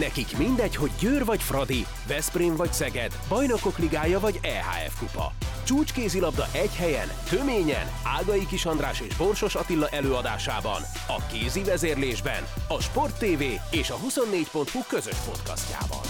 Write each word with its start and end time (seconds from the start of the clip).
Nekik 0.00 0.38
mindegy, 0.38 0.76
hogy 0.76 0.90
Győr 1.00 1.24
vagy 1.24 1.42
Fradi, 1.42 1.86
Veszprém 2.08 2.56
vagy 2.56 2.72
Szeged, 2.72 3.12
Bajnokok 3.28 3.78
Ligája 3.78 4.20
vagy 4.20 4.40
EHF 4.42 4.98
Kupa. 4.98 5.32
Csúcskézilabda 5.64 6.44
egy 6.52 6.74
helyen, 6.74 7.08
töményen, 7.30 7.86
Ágai 8.18 8.46
Kis 8.46 8.66
András 8.66 9.00
és 9.00 9.16
Borsos 9.16 9.54
Attila 9.54 9.88
előadásában, 9.88 10.82
a 11.08 11.26
kézi 11.32 11.64
vezérlésben, 11.64 12.42
a 12.68 12.80
Sport 12.80 13.18
TV 13.18 13.42
és 13.70 13.90
a 13.90 13.96
24.hu 13.96 14.80
közös 14.88 15.18
podcastjában. 15.18 16.04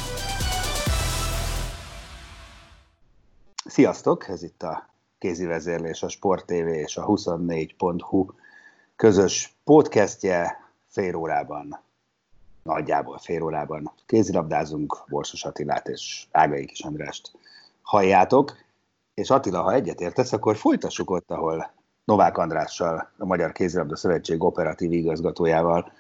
Sziasztok, 3.65 4.29
ez 4.29 4.43
itt 4.43 4.63
a 4.63 4.89
kézi 5.19 5.45
vezérlés, 5.45 6.03
a 6.03 6.09
Sport 6.09 6.47
TV 6.47 6.67
és 6.67 6.97
a 6.97 7.05
24.hu 7.05 8.27
közös 8.97 9.57
podcastje 9.65 10.59
fél 10.87 11.15
órában 11.15 11.85
nagyjából 12.67 13.19
fél 13.19 13.43
órában. 13.43 13.93
Kézilabdázunk, 14.07 15.05
Borsos 15.09 15.45
Attilát 15.45 15.89
és 15.89 16.27
Ágai 16.31 16.67
Kis 16.67 16.81
Andrást. 16.81 17.33
Halljátok, 17.83 18.57
és 19.15 19.31
Attila, 19.31 19.63
ha 19.63 19.73
egyetértesz, 19.73 20.33
akkor 20.33 20.57
folytassuk 20.57 21.11
ott, 21.11 21.31
ahol 21.31 21.71
Novák 22.05 22.39
Andrással, 22.39 23.11
a 23.19 23.25
Magyar 23.25 23.53
Kézilabda 23.53 23.97
Szövetség 23.97 24.43
operatív 24.43 24.93
igazgatójával 24.93 25.93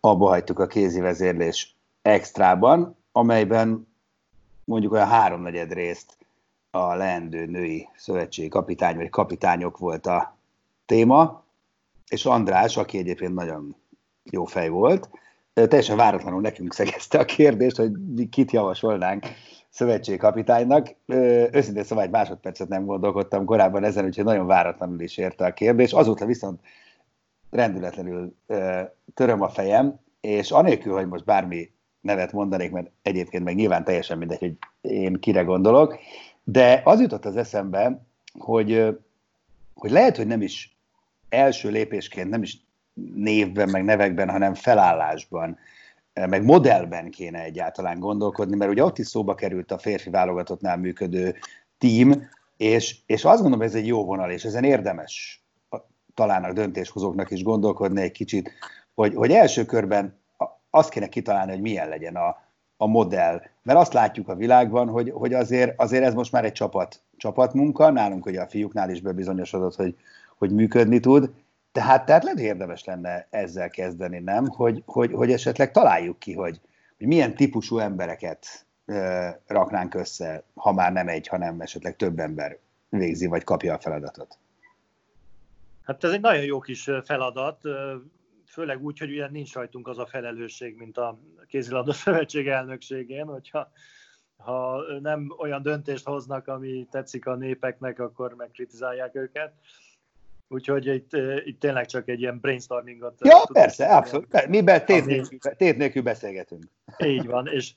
abba 0.00 0.28
hagytuk 0.28 0.58
a 0.58 0.66
kézi 0.66 1.00
vezérlés 1.00 1.76
extrában, 2.02 2.96
amelyben 3.12 3.88
mondjuk 4.64 4.92
olyan 4.92 5.06
háromnegyed 5.06 5.72
részt 5.72 6.16
a 6.70 6.94
leendő 6.94 7.46
női 7.46 7.88
szövetségi 7.96 8.48
kapitány 8.48 8.96
vagy 8.96 9.10
kapitányok 9.10 9.78
volt 9.78 10.06
a 10.06 10.36
téma, 10.86 11.44
és 12.08 12.26
András, 12.26 12.76
aki 12.76 12.98
egyébként 12.98 13.34
nagyon 13.34 13.76
jó 14.22 14.44
fej 14.44 14.68
volt, 14.68 15.10
teljesen 15.64 15.96
váratlanul 15.96 16.40
nekünk 16.40 16.72
szegezte 16.74 17.18
a 17.18 17.24
kérdést, 17.24 17.76
hogy 17.76 17.92
kit 18.30 18.50
javasolnánk 18.50 19.26
szövetségkapitánynak. 19.68 20.94
Őszintén 21.52 21.84
szóval 21.84 22.04
egy 22.04 22.10
másodpercet 22.10 22.68
nem 22.68 22.84
gondolkodtam 22.84 23.44
korábban 23.44 23.84
ezen, 23.84 24.04
úgyhogy 24.04 24.24
nagyon 24.24 24.46
váratlanul 24.46 25.00
is 25.00 25.16
érte 25.16 25.44
a 25.44 25.52
kérdés. 25.52 25.92
Azóta 25.92 26.26
viszont 26.26 26.60
rendületlenül 27.50 28.34
töröm 29.14 29.42
a 29.42 29.48
fejem, 29.48 30.00
és 30.20 30.50
anélkül, 30.50 30.94
hogy 30.94 31.08
most 31.08 31.24
bármi 31.24 31.70
nevet 32.00 32.32
mondanék, 32.32 32.70
mert 32.70 32.90
egyébként 33.02 33.44
meg 33.44 33.54
nyilván 33.54 33.84
teljesen 33.84 34.18
mindegy, 34.18 34.38
hogy 34.38 34.56
én 34.80 35.14
kire 35.14 35.42
gondolok, 35.42 35.98
de 36.44 36.80
az 36.84 37.00
jutott 37.00 37.24
az 37.24 37.36
eszembe, 37.36 38.06
hogy, 38.38 38.96
hogy 39.74 39.90
lehet, 39.90 40.16
hogy 40.16 40.26
nem 40.26 40.42
is 40.42 40.76
első 41.28 41.70
lépésként 41.70 42.30
nem 42.30 42.42
is 42.42 42.65
névben, 43.14 43.68
meg 43.68 43.84
nevekben, 43.84 44.30
hanem 44.30 44.54
felállásban, 44.54 45.58
meg 46.14 46.44
modellben 46.44 47.10
kéne 47.10 47.42
egyáltalán 47.42 47.98
gondolkodni, 47.98 48.56
mert 48.56 48.70
ugye 48.70 48.84
ott 48.84 48.98
is 48.98 49.06
szóba 49.06 49.34
került 49.34 49.72
a 49.72 49.78
férfi 49.78 50.10
válogatottnál 50.10 50.76
működő 50.76 51.34
tím, 51.78 52.28
és, 52.56 52.96
és 53.06 53.24
azt 53.24 53.40
gondolom, 53.40 53.66
ez 53.66 53.74
egy 53.74 53.86
jó 53.86 54.04
vonal, 54.04 54.30
és 54.30 54.44
ezen 54.44 54.64
érdemes 54.64 55.44
talán 56.14 56.44
a 56.44 56.52
döntéshozóknak 56.52 57.30
is 57.30 57.42
gondolkodni 57.42 58.02
egy 58.02 58.12
kicsit, 58.12 58.52
hogy, 58.94 59.14
hogy 59.14 59.30
első 59.30 59.64
körben 59.64 60.18
azt 60.70 60.90
kéne 60.90 61.06
kitalálni, 61.06 61.52
hogy 61.52 61.60
milyen 61.60 61.88
legyen 61.88 62.16
a, 62.16 62.36
a 62.76 62.86
modell. 62.86 63.42
Mert 63.62 63.78
azt 63.78 63.92
látjuk 63.92 64.28
a 64.28 64.34
világban, 64.34 64.88
hogy, 64.88 65.10
hogy 65.10 65.34
azért, 65.34 65.80
azért 65.80 66.04
ez 66.04 66.14
most 66.14 66.32
már 66.32 66.44
egy 66.44 66.52
csapat, 66.52 67.00
csapatmunka, 67.16 67.90
nálunk 67.90 68.26
ugye 68.26 68.40
a 68.40 68.48
fiúknál 68.48 68.90
is 68.90 69.00
bebizonyosodott, 69.00 69.74
hogy, 69.74 69.96
hogy 70.36 70.50
működni 70.50 71.00
tud, 71.00 71.30
tehát, 71.76 72.06
tehát 72.06 72.24
lehet, 72.24 72.38
érdemes 72.38 72.84
lenne 72.84 73.26
ezzel 73.30 73.70
kezdeni, 73.70 74.18
nem? 74.18 74.46
Hogy, 74.46 74.82
hogy, 74.86 75.12
hogy 75.12 75.32
esetleg 75.32 75.70
találjuk 75.70 76.18
ki, 76.18 76.34
hogy, 76.34 76.60
hogy 76.98 77.06
milyen 77.06 77.34
típusú 77.34 77.78
embereket 77.78 78.66
ö, 78.84 79.28
raknánk 79.46 79.94
össze, 79.94 80.44
ha 80.54 80.72
már 80.72 80.92
nem 80.92 81.08
egy, 81.08 81.26
hanem 81.26 81.60
esetleg 81.60 81.96
több 81.96 82.18
ember 82.18 82.58
végzi, 82.88 83.26
vagy 83.26 83.44
kapja 83.44 83.74
a 83.74 83.78
feladatot. 83.78 84.38
Hát 85.82 86.04
ez 86.04 86.12
egy 86.12 86.20
nagyon 86.20 86.44
jó 86.44 86.60
kis 86.60 86.90
feladat, 87.04 87.60
főleg 88.46 88.84
úgy, 88.84 88.98
hogy 88.98 89.10
ugye 89.10 89.30
nincs 89.30 89.54
rajtunk 89.54 89.88
az 89.88 89.98
a 89.98 90.06
felelősség, 90.06 90.76
mint 90.76 90.98
a 90.98 91.18
kézilabda 91.46 91.92
szövetség 92.02 92.48
elnökségén, 92.48 93.26
hogyha 93.26 93.70
ha 94.36 94.82
nem 95.00 95.34
olyan 95.38 95.62
döntést 95.62 96.06
hoznak, 96.06 96.48
ami 96.48 96.86
tetszik 96.90 97.26
a 97.26 97.34
népeknek, 97.34 97.98
akkor 97.98 98.34
megkritizálják 98.34 99.14
őket. 99.14 99.52
Úgyhogy 100.48 100.86
itt, 100.86 101.12
itt 101.44 101.60
tényleg 101.60 101.86
csak 101.86 102.08
egy 102.08 102.20
ilyen 102.20 102.40
brainstormingot. 102.40 103.20
Ja, 103.24 103.44
persze, 103.52 103.86
abszolút. 103.96 104.46
Miben 104.48 104.84
tét, 104.84 105.06
nélkül, 105.06 105.38
tét 105.38 105.76
nélkül 105.76 106.02
beszélgetünk. 106.02 106.64
Így 107.04 107.26
van, 107.26 107.46
és 107.46 107.74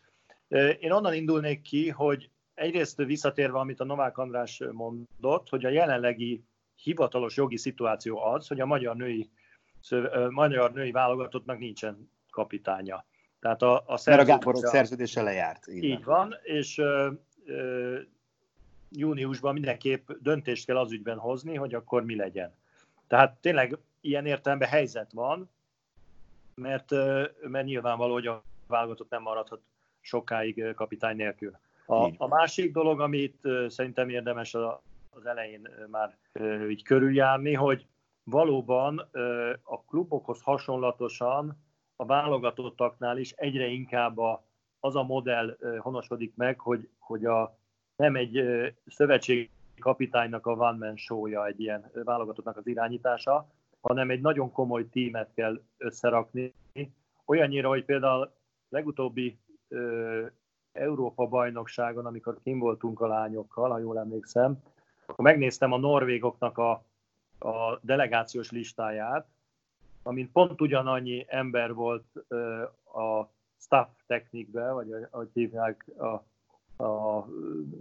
én 0.79 0.91
onnan 0.91 1.13
indulnék 1.13 1.61
ki, 1.61 1.89
hogy 1.89 2.29
egyrészt 2.53 2.97
visszatérve, 2.97 3.59
amit 3.59 3.79
a 3.79 3.85
Novák 3.85 4.17
András 4.17 4.63
mondott, 4.71 5.49
hogy 5.49 5.65
a 5.65 5.69
jelenlegi 5.69 6.43
hivatalos 6.75 7.35
jogi 7.35 7.57
szituáció 7.57 8.23
az, 8.23 8.47
hogy 8.47 8.59
a 8.59 8.65
magyar 8.65 8.95
női, 8.95 9.29
magyar 10.29 10.71
női 10.71 10.91
válogatottnak 10.91 11.59
nincsen 11.59 12.11
kapitánya. 12.31 13.05
Tehát 13.39 13.61
a, 13.61 13.77
a 13.77 13.99
Mert 14.05 14.21
a 14.21 14.25
Gáborok 14.25 14.65
szerződése 14.65 15.21
lejárt. 15.21 15.67
Így, 15.67 15.83
így 15.83 16.03
van, 16.03 16.35
és 16.43 16.77
ö, 16.77 17.11
ö, 17.45 17.99
júniusban 18.91 19.53
mindenképp 19.53 20.09
döntést 20.19 20.65
kell 20.65 20.77
az 20.77 20.91
ügyben 20.91 21.17
hozni, 21.17 21.55
hogy 21.55 21.73
akkor 21.73 22.03
mi 22.03 22.15
legyen. 22.15 22.53
Tehát 23.07 23.37
tényleg 23.41 23.77
ilyen 24.01 24.25
értelemben 24.25 24.69
helyzet 24.69 25.11
van, 25.13 25.49
mert, 26.55 26.91
mert 27.41 27.65
nyilvánvaló, 27.65 28.13
hogy 28.13 28.27
a 28.27 28.43
válogatott 28.67 29.09
nem 29.09 29.21
maradhat 29.21 29.61
sokáig 30.01 30.73
kapitány 30.75 31.15
nélkül. 31.15 31.57
A, 31.85 32.11
a 32.17 32.27
másik 32.27 32.73
dolog, 32.73 32.99
amit 32.99 33.47
szerintem 33.67 34.09
érdemes 34.09 34.53
az 35.09 35.25
elején 35.25 35.69
már 35.91 36.17
így 36.69 36.83
körüljárni, 36.83 37.53
hogy 37.53 37.85
valóban 38.23 39.09
a 39.63 39.81
klubokhoz 39.81 40.41
hasonlatosan 40.41 41.57
a 41.95 42.05
válogatottaknál 42.05 43.17
is 43.17 43.31
egyre 43.31 43.67
inkább 43.67 44.17
a, 44.17 44.43
az 44.79 44.95
a 44.95 45.03
modell 45.03 45.57
honosodik 45.79 46.35
meg, 46.35 46.59
hogy, 46.59 46.89
hogy 46.97 47.25
a, 47.25 47.58
nem 47.99 48.15
egy 48.15 48.41
szövetség 48.85 49.49
kapitánynak 49.79 50.45
a 50.45 50.51
one 50.51 50.85
man 50.85 50.97
show-ja 50.97 51.45
egy 51.45 51.59
ilyen 51.59 51.91
válogatottnak 51.93 52.57
az 52.57 52.67
irányítása, 52.67 53.47
hanem 53.81 54.09
egy 54.09 54.21
nagyon 54.21 54.51
komoly 54.51 54.89
tímet 54.89 55.33
kell 55.33 55.61
összerakni. 55.77 56.53
Olyannyira, 57.25 57.67
hogy 57.67 57.85
például 57.85 58.31
legutóbbi 58.69 59.39
ö, 59.67 60.25
Európa 60.71 61.27
bajnokságon, 61.27 62.05
amikor 62.05 62.37
kim 62.43 62.59
voltunk 62.59 63.01
a 63.01 63.07
lányokkal, 63.07 63.69
ha 63.69 63.79
jól 63.79 63.99
emlékszem, 63.99 64.63
akkor 65.05 65.25
megnéztem 65.25 65.71
a 65.71 65.77
norvégoknak 65.77 66.57
a, 66.57 66.71
a 67.39 67.79
delegációs 67.81 68.51
listáját, 68.51 69.27
amin 70.03 70.31
pont 70.31 70.61
ugyanannyi 70.61 71.25
ember 71.27 71.73
volt 71.73 72.05
ö, 72.27 72.61
a 72.93 73.29
staff 73.57 73.89
technikbe, 74.07 74.71
vagy 74.71 74.91
ahogy 75.09 75.29
hívják 75.33 75.85
a, 75.97 76.23
a, 76.79 77.27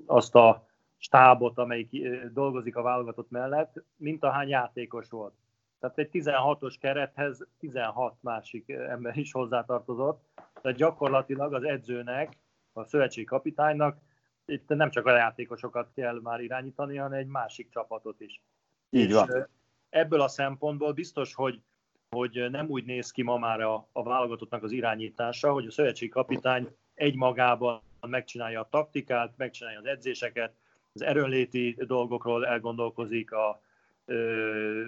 azt 0.07 0.35
a 0.35 0.67
stábot, 0.97 1.59
amelyik 1.59 2.09
dolgozik 2.33 2.77
a 2.77 2.83
válogatott 2.83 3.31
mellett, 3.31 3.83
mint 3.97 4.25
ahány 4.25 4.49
játékos 4.49 5.09
volt. 5.09 5.35
Tehát 5.81 5.99
egy 5.99 6.09
16-os 6.13 6.75
kerethez 6.81 7.47
16 7.59 8.15
másik 8.21 8.69
ember 8.69 9.17
is 9.17 9.33
hozzátartozott. 9.33 10.25
Tehát 10.63 10.79
gyakorlatilag 10.79 11.55
az 11.55 11.63
edzőnek, 11.63 12.37
a 12.73 12.85
szövetségi 12.85 13.27
kapitánynak 13.27 13.99
itt 14.47 14.69
nem 14.69 14.91
csak 14.91 15.07
a 15.07 15.17
játékosokat 15.17 15.91
kell 15.95 16.21
már 16.23 16.41
irányítani, 16.41 16.97
hanem 16.97 17.19
egy 17.19 17.27
másik 17.27 17.71
csapatot 17.71 18.21
is. 18.21 18.43
Így 18.91 19.13
van. 19.13 19.49
ebből 19.89 20.21
a 20.21 20.29
szempontból 20.29 20.93
biztos, 20.93 21.35
hogy, 21.35 21.63
hogy 22.11 22.51
nem 22.51 22.69
úgy 22.69 22.85
néz 22.85 23.11
ki 23.11 23.23
ma 23.23 23.37
már 23.37 23.61
a, 23.61 23.89
a 23.93 24.03
válogatottnak 24.03 24.63
az 24.63 24.73
irányítása, 24.73 25.53
hogy 25.53 25.67
a 25.67 25.71
szövetségi 25.71 26.11
kapitány 26.11 26.77
egymagában 26.95 27.81
megcsinálja 28.07 28.61
a 28.61 28.69
taktikát, 28.71 29.33
megcsinálja 29.37 29.79
az 29.79 29.87
edzéseket, 29.87 30.53
az 30.93 31.03
erőnléti 31.03 31.77
dolgokról 31.87 32.47
elgondolkozik, 32.47 33.33
a 33.33 33.61
ö, 34.05 34.83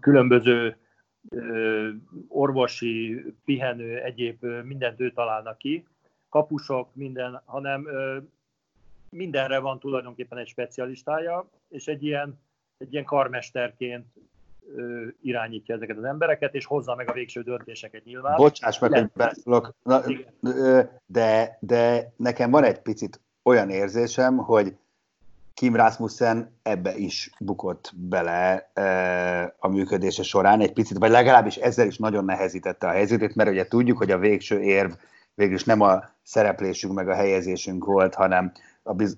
különböző 0.00 0.76
ö, 1.28 1.88
orvosi, 2.28 3.24
pihenő, 3.44 4.02
egyéb 4.02 4.44
mindent 4.44 5.00
ő 5.00 5.12
találna 5.12 5.56
ki, 5.56 5.86
kapusok, 6.28 6.94
minden, 6.94 7.42
hanem 7.44 7.86
ö, 7.86 8.18
mindenre 9.10 9.58
van 9.58 9.78
tulajdonképpen 9.78 10.38
egy 10.38 10.48
specialistája, 10.48 11.48
és 11.68 11.86
egy 11.86 12.04
ilyen, 12.04 12.40
egy 12.76 12.92
ilyen 12.92 13.04
karmesterként 13.04 14.06
irányítja 15.22 15.74
ezeket 15.74 15.96
az 15.96 16.04
embereket, 16.04 16.54
és 16.54 16.64
hozza 16.64 16.94
meg 16.94 17.10
a 17.10 17.12
végső 17.12 17.42
döntéseket 17.42 18.04
nyilván. 18.04 18.36
Bocsáss 18.36 18.78
meg, 18.78 18.92
hogy 18.92 19.10
beszélok, 19.14 19.74
de, 21.06 21.58
de 21.60 22.12
nekem 22.16 22.50
van 22.50 22.64
egy 22.64 22.80
picit 22.80 23.20
olyan 23.42 23.70
érzésem, 23.70 24.36
hogy 24.36 24.76
Kim 25.54 25.76
Rasmussen 25.76 26.58
ebbe 26.62 26.96
is 26.96 27.30
bukott 27.40 27.92
bele 27.96 28.70
e, 28.74 29.54
a 29.58 29.68
működése 29.68 30.22
során 30.22 30.60
egy 30.60 30.72
picit, 30.72 30.98
vagy 30.98 31.10
legalábbis 31.10 31.56
ezzel 31.56 31.86
is 31.86 31.96
nagyon 31.96 32.24
nehezítette 32.24 32.86
a 32.86 32.90
helyzetét, 32.90 33.34
mert 33.34 33.50
ugye 33.50 33.66
tudjuk, 33.66 33.98
hogy 33.98 34.10
a 34.10 34.18
végső 34.18 34.60
érv 34.60 34.90
végülis 35.34 35.64
nem 35.64 35.80
a 35.80 36.04
szereplésünk 36.22 36.94
meg 36.94 37.08
a 37.08 37.14
helyezésünk 37.14 37.84
volt, 37.84 38.14
hanem 38.14 38.52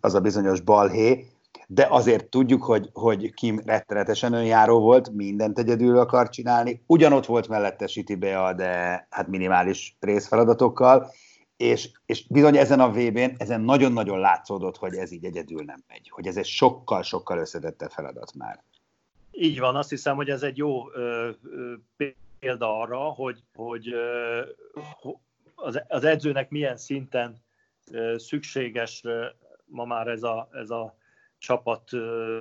az 0.01 0.15
a 0.15 0.21
bizonyos 0.21 0.61
balhé, 0.61 1.27
de 1.73 1.87
azért 1.91 2.29
tudjuk, 2.29 2.63
hogy, 2.63 2.91
hogy 2.93 3.35
Kim 3.35 3.61
rettenetesen 3.65 4.33
önjáró 4.33 4.81
volt, 4.81 5.11
mindent 5.11 5.59
egyedül 5.59 5.99
akar 5.99 6.29
csinálni, 6.29 6.83
ugyanott 6.87 7.27
volt 7.27 7.49
mellette 7.49 7.87
Siti 7.87 8.15
Bea, 8.15 8.53
de 8.53 9.07
hát 9.11 9.29
minimális 9.29 9.97
részfeladatokkal, 10.01 11.11
és, 11.57 11.91
és 12.07 12.27
bizony 12.27 12.57
ezen 12.57 12.81
a 12.81 12.91
VB-n, 12.91 13.35
ezen 13.39 13.61
nagyon-nagyon 13.61 14.19
látszódott, 14.19 14.77
hogy 14.77 14.95
ez 14.95 15.13
így 15.13 15.25
egyedül 15.25 15.65
nem 15.65 15.85
megy, 15.89 16.09
hogy 16.09 16.27
ez 16.27 16.37
egy 16.37 16.47
sokkal-sokkal 16.47 17.39
összetettebb 17.39 17.91
feladat 17.91 18.35
már. 18.35 18.63
Így 19.31 19.59
van, 19.59 19.77
azt 19.77 19.91
hiszem, 19.91 20.17
hogy 20.17 20.29
ez 20.29 20.43
egy 20.43 20.57
jó 20.57 20.93
ö, 20.93 21.31
példa 22.39 22.81
arra, 22.81 22.99
hogy, 22.99 23.43
hogy 23.55 23.93
ö, 23.93 24.41
az, 25.55 25.83
az 25.89 26.05
edzőnek 26.05 26.51
milyen 26.51 26.77
szinten 26.77 27.43
ö, 27.91 28.15
szükséges 28.19 29.01
ö, 29.05 29.27
ma 29.65 29.85
már 29.85 30.07
ez 30.07 30.23
a, 30.23 30.49
ez 30.53 30.71
a 30.71 30.99
csapat 31.41 31.93
ö, 31.93 32.39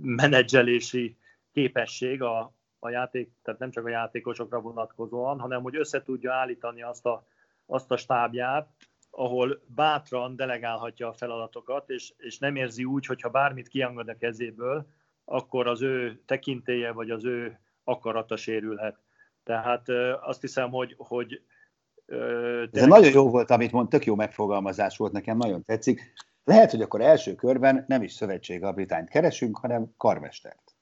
menedzselési 0.00 1.16
képesség 1.52 2.22
a, 2.22 2.54
a 2.78 2.88
játék, 2.88 3.32
tehát 3.42 3.60
nem 3.60 3.70
csak 3.70 3.84
a 3.86 3.90
játékosokra 3.90 4.60
vonatkozóan, 4.60 5.40
hanem 5.40 5.62
hogy 5.62 5.76
össze 5.76 6.02
tudja 6.02 6.32
állítani 6.32 6.82
azt 6.82 7.06
a 7.06 7.26
azt 7.66 7.90
a 7.90 7.96
stábját, 7.96 8.68
ahol 9.10 9.62
bátran 9.66 10.36
delegálhatja 10.36 11.08
a 11.08 11.12
feladatokat, 11.12 11.90
és, 11.90 12.12
és 12.16 12.38
nem 12.38 12.56
érzi 12.56 12.84
úgy, 12.84 13.06
hogyha 13.06 13.30
bármit 13.30 13.68
kiangad 13.68 14.08
a 14.08 14.16
kezéből, 14.16 14.86
akkor 15.24 15.66
az 15.66 15.82
ő 15.82 16.22
tekintélye 16.26 16.92
vagy 16.92 17.10
az 17.10 17.24
ő 17.24 17.58
akarata 17.84 18.36
sérülhet. 18.36 18.98
Tehát 19.44 19.88
azt 20.20 20.40
hiszem, 20.40 20.70
hogy, 20.70 20.94
hogy 20.98 21.42
Ez 22.72 22.86
nagyon 22.86 23.12
jó 23.12 23.30
volt, 23.30 23.50
amit 23.50 23.72
mond, 23.72 23.88
tök 23.88 24.04
jó 24.04 24.14
megfogalmazás 24.14 24.96
volt, 24.96 25.12
nekem 25.12 25.36
nagyon 25.36 25.64
tetszik. 25.64 26.12
Lehet, 26.44 26.70
hogy 26.70 26.82
akkor 26.82 27.00
első 27.00 27.34
körben 27.34 27.84
nem 27.88 28.02
is 28.02 28.12
szövetségkapitányt 28.12 29.08
keresünk, 29.08 29.56
hanem 29.56 29.94
karmestert. 29.96 30.74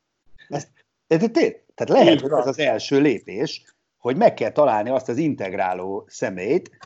Ez, 0.49 0.67
ez, 1.07 1.23
ez, 1.23 1.31
tehát 1.75 2.05
lehet, 2.05 2.21
hogy 2.21 2.33
ez 2.33 2.47
az 2.47 2.59
első 2.59 3.01
lépés, 3.01 3.65
hogy 3.99 4.17
meg 4.17 4.35
kell 4.35 4.51
találni 4.51 4.91
azt 4.91 5.09
az 5.09 5.17
integráló 5.17 6.05
szemét, 6.09 6.79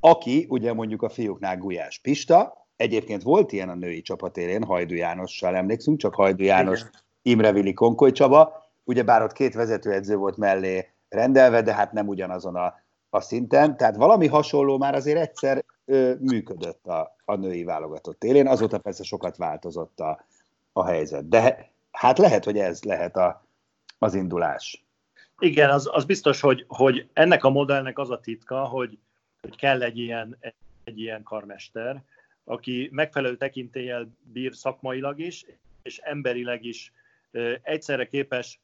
aki 0.00 0.46
ugye 0.48 0.72
mondjuk 0.72 1.02
a 1.02 1.08
fiúknál 1.08 1.58
Gulyás 1.58 1.98
Pista, 1.98 2.66
egyébként 2.76 3.22
volt 3.22 3.52
ilyen 3.52 3.68
a 3.68 3.74
női 3.74 4.02
csapat 4.02 4.36
élén, 4.36 4.64
Hajdu 4.64 4.94
Jánossal 4.94 5.56
emlékszünk, 5.56 5.98
csak 5.98 6.14
Hajdu 6.14 6.44
János, 6.44 6.80
Igen. 6.80 6.92
Imre 7.22 7.52
Vili 7.52 7.72
Konkoly 7.72 8.12
Csaba, 8.12 8.70
ugye 8.84 9.02
bár 9.02 9.22
ott 9.22 9.32
két 9.32 9.54
vezetőedző 9.54 10.16
volt 10.16 10.36
mellé 10.36 10.88
rendelve, 11.08 11.62
de 11.62 11.74
hát 11.74 11.92
nem 11.92 12.08
ugyanazon 12.08 12.56
a, 12.56 12.74
a 13.10 13.20
szinten, 13.20 13.76
tehát 13.76 13.96
valami 13.96 14.26
hasonló 14.26 14.78
már 14.78 14.94
azért 14.94 15.20
egyszer 15.20 15.64
ö, 15.84 16.14
működött 16.18 16.86
a, 16.86 17.16
a 17.24 17.34
női 17.34 17.64
válogatott 17.64 18.24
élén, 18.24 18.46
azóta 18.46 18.78
persze 18.78 19.02
sokat 19.02 19.36
változott 19.36 20.00
a, 20.00 20.24
a 20.72 20.84
helyzet, 20.84 21.28
de 21.28 21.70
hát 21.90 22.18
lehet, 22.18 22.44
hogy 22.44 22.58
ez 22.58 22.82
lehet 22.82 23.16
a, 23.16 23.44
az 23.98 24.14
indulás. 24.14 24.84
Igen, 25.38 25.70
az, 25.70 25.88
az 25.92 26.04
biztos, 26.04 26.40
hogy, 26.40 26.64
hogy 26.68 27.08
ennek 27.12 27.44
a 27.44 27.50
modellnek 27.50 27.98
az 27.98 28.10
a 28.10 28.20
titka, 28.20 28.64
hogy, 28.64 28.98
hogy 29.40 29.56
kell 29.56 29.82
egy 29.82 29.98
ilyen, 29.98 30.36
egy 30.84 31.00
ilyen 31.00 31.22
karmester, 31.22 32.02
aki 32.44 32.88
megfelelő 32.92 33.36
tekintéllyel 33.36 34.08
bír 34.32 34.54
szakmailag 34.54 35.18
is, 35.18 35.44
és 35.82 35.98
emberileg 35.98 36.64
is 36.64 36.92
egyszerre 37.62 38.06
képes 38.06 38.60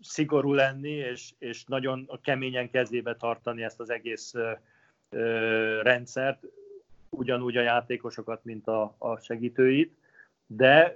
szigorú 0.00 0.52
lenni, 0.52 0.90
és, 0.90 1.32
és 1.38 1.64
nagyon 1.64 2.10
keményen 2.22 2.70
kezébe 2.70 3.16
tartani 3.16 3.62
ezt 3.62 3.80
az 3.80 3.90
egész 3.90 4.34
rendszert, 5.82 6.44
ugyanúgy 7.08 7.56
a 7.56 7.62
játékosokat, 7.62 8.44
mint 8.44 8.66
a, 8.66 8.94
a 8.98 9.18
segítőit, 9.18 9.98
de 10.46 10.94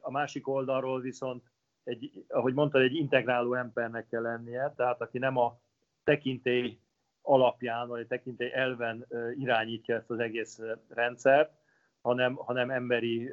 a 0.00 0.10
másik 0.10 0.48
oldalról 0.48 1.00
viszont 1.00 1.42
egy, 1.84 2.24
ahogy 2.28 2.54
mondtad, 2.54 2.82
egy 2.82 2.94
integráló 2.94 3.54
embernek 3.54 4.08
kell 4.08 4.22
lennie, 4.22 4.72
tehát 4.76 5.00
aki 5.00 5.18
nem 5.18 5.36
a 5.36 5.58
tekintély 6.04 6.78
alapján, 7.22 7.88
vagy 7.88 8.06
tekintély 8.06 8.52
elven 8.52 9.06
irányítja 9.38 9.96
ezt 9.96 10.10
az 10.10 10.18
egész 10.18 10.60
rendszert, 10.88 11.52
hanem, 12.00 12.34
hanem 12.34 12.70
emberi 12.70 13.30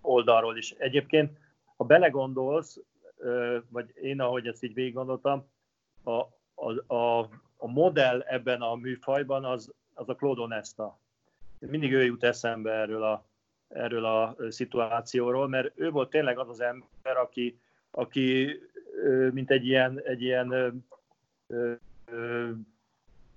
oldalról 0.00 0.56
is. 0.56 0.70
Egyébként, 0.70 1.38
ha 1.76 1.84
belegondolsz, 1.84 2.80
vagy 3.68 3.90
én, 3.94 4.20
ahogy 4.20 4.46
ezt 4.46 4.62
így 4.62 4.74
végig 4.74 4.94
gondoltam, 4.94 5.48
a, 6.02 6.20
a, 6.54 6.94
a, 6.94 7.18
a 7.56 7.66
modell 7.66 8.20
ebben 8.20 8.60
a 8.60 8.74
műfajban 8.74 9.44
az, 9.44 9.72
az 9.94 10.08
a 10.08 10.14
Claude 10.14 10.40
Onesta. 10.40 10.98
Mindig 11.58 11.92
ő 11.92 12.04
jut 12.04 12.24
eszembe 12.24 12.72
erről 12.72 13.02
a, 13.02 13.24
erről 13.68 14.04
a 14.04 14.36
szituációról, 14.48 15.48
mert 15.48 15.72
ő 15.74 15.90
volt 15.90 16.10
tényleg 16.10 16.38
az 16.38 16.48
az 16.48 16.60
ember, 16.60 17.16
aki, 17.16 17.60
aki 17.90 18.58
mint 19.30 19.50
egy 19.50 19.66
ilyen, 19.66 20.00
egy 20.04 20.22
ilyen 20.22 20.48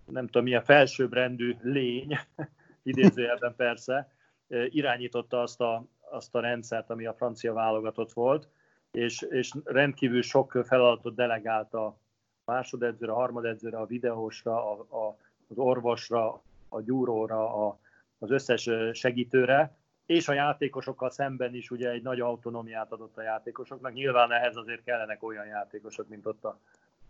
nem 0.06 0.26
tudom, 0.26 0.44
milyen 0.44 0.64
felsőbbrendű 0.64 1.56
lény, 1.62 2.18
idézőjelben 2.84 3.56
persze, 3.56 4.12
irányította 4.48 5.42
azt 5.42 5.62
a, 5.62 5.86
azt 6.00 6.36
a 6.36 6.40
rendszert, 6.40 6.90
ami 6.90 7.06
a 7.06 7.14
francia 7.14 7.54
válogatott 7.54 8.14
volt, 8.14 8.50
és, 8.94 9.22
és 9.22 9.52
rendkívül 9.64 10.22
sok 10.22 10.60
feladatot 10.66 11.16
delegált 11.16 11.74
a 11.74 11.98
másodedzőre, 12.46 13.12
a 13.12 13.16
harmadedzőre, 13.16 13.78
a 13.78 13.86
videósra, 13.86 14.72
a, 14.72 15.06
a, 15.06 15.18
az 15.48 15.58
orvosra, 15.58 16.42
a 16.70 16.82
gyúróra, 16.82 17.68
a, 17.68 17.80
az 18.20 18.32
összes 18.32 18.70
segítőre, 18.92 19.76
és 20.06 20.28
a 20.28 20.34
játékosokkal 20.34 21.10
szemben 21.10 21.56
is 21.56 21.72
ugye 21.72 21.90
egy 21.90 22.02
nagy 22.02 22.20
autonómiát 22.20 22.92
adott 22.92 23.18
a 23.18 23.22
játékosoknak. 23.22 23.94
Nyilván 23.94 24.32
ehhez 24.32 24.56
azért 24.56 24.84
kellenek 24.84 25.24
olyan 25.24 25.46
játékosok, 25.46 26.08
mint 26.08 26.26
ott 26.26 26.44
a 26.44 26.60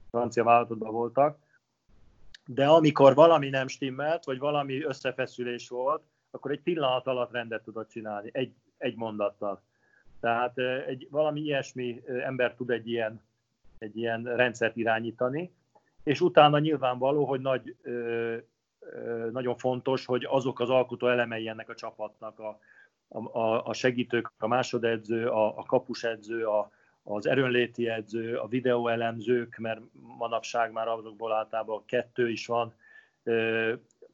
francia 0.10 0.44
válogatottban 0.44 0.92
voltak. 0.92 1.38
De 2.46 2.68
amikor 2.68 3.14
valami 3.14 3.50
nem 3.50 3.68
stimmelt, 3.68 4.26
vagy 4.26 4.40
valami 4.40 4.84
összefeszülés 4.84 5.70
volt, 5.70 6.04
akkor 6.32 6.52
egy 6.52 6.62
pillanat 6.62 7.08
alatt 7.08 7.32
rendet 7.32 7.64
tudott 7.64 7.90
csinálni, 7.90 8.30
egy, 8.34 8.54
egy 8.78 8.96
mondattal. 8.96 9.62
Tehát 10.24 10.58
egy, 10.88 11.08
valami 11.10 11.42
ilyesmi 11.42 12.02
ember 12.08 12.54
tud 12.54 12.70
egy 12.70 12.90
ilyen, 12.90 13.22
egy 13.78 13.98
ilyen 13.98 14.24
rendszert 14.24 14.76
irányítani, 14.76 15.54
és 16.04 16.22
utána 16.22 16.60
nyilvánvaló, 16.60 17.26
hogy 17.26 17.42
nagy, 17.42 17.76
nagyon 19.32 19.58
fontos, 19.58 20.06
hogy 20.06 20.26
azok 20.30 20.60
az 20.60 20.70
alkotó 20.70 21.08
elemei 21.08 21.48
ennek 21.48 21.70
a 21.70 21.76
csapatnak, 21.76 22.40
a, 22.40 22.60
a, 23.08 23.66
a 23.66 23.74
segítők, 23.74 24.32
a 24.38 24.48
másodedző, 24.48 25.28
a, 25.28 25.58
a 25.58 25.64
kapusedző, 25.64 26.46
a, 26.46 26.72
az 27.04 27.26
erőnléti 27.26 27.90
edző, 27.90 28.38
a 28.38 28.48
videóelemzők, 28.48 29.58
mert 29.58 29.82
manapság 30.18 30.72
már 30.72 30.88
azokból 30.88 31.34
általában 31.34 31.86
kettő 31.86 32.30
is 32.30 32.46
van, 32.46 32.74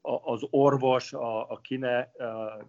az 0.01 0.47
orvos, 0.49 1.13
a, 1.13 1.49
a 1.51 1.59
kine, 1.61 1.99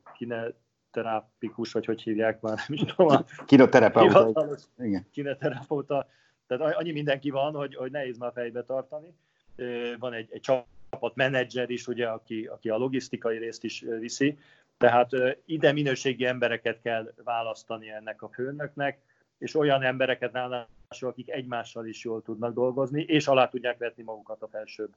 a 0.02 0.12
kine 0.14 0.52
terápikus, 0.90 1.72
vagy 1.72 1.84
hogy 1.84 2.02
hívják 2.02 2.40
már, 2.40 2.56
nem 2.56 2.78
is 2.78 2.94
tudom. 2.94 3.24
Kinoterapeuta. 3.46 4.56
Kineterapeuta. 5.10 6.08
Tehát 6.46 6.76
annyi 6.76 6.92
mindenki 6.92 7.30
van, 7.30 7.54
hogy, 7.54 7.74
hogy 7.74 7.90
nehéz 7.90 8.18
már 8.18 8.32
fejbe 8.34 8.64
tartani. 8.64 9.14
Van 9.98 10.12
egy, 10.12 10.28
egy 10.30 10.40
csapat 10.40 11.14
menedzser 11.14 11.70
is, 11.70 11.86
ugye, 11.86 12.08
aki, 12.08 12.46
aki 12.46 12.68
a 12.68 12.76
logisztikai 12.76 13.38
részt 13.38 13.64
is 13.64 13.84
viszi. 14.00 14.38
Tehát 14.78 15.10
ide 15.44 15.72
minőségi 15.72 16.26
embereket 16.26 16.80
kell 16.82 17.12
választani 17.24 17.90
ennek 17.90 18.22
a 18.22 18.28
főnöknek, 18.28 18.98
és 19.38 19.54
olyan 19.54 19.82
embereket 19.82 20.32
ráadásul, 20.32 21.08
akik 21.08 21.30
egymással 21.30 21.86
is 21.86 22.04
jól 22.04 22.22
tudnak 22.22 22.54
dolgozni, 22.54 23.02
és 23.02 23.26
alá 23.26 23.48
tudják 23.48 23.78
vetni 23.78 24.02
magukat 24.02 24.42
a 24.42 24.48
felsőbb 24.48 24.94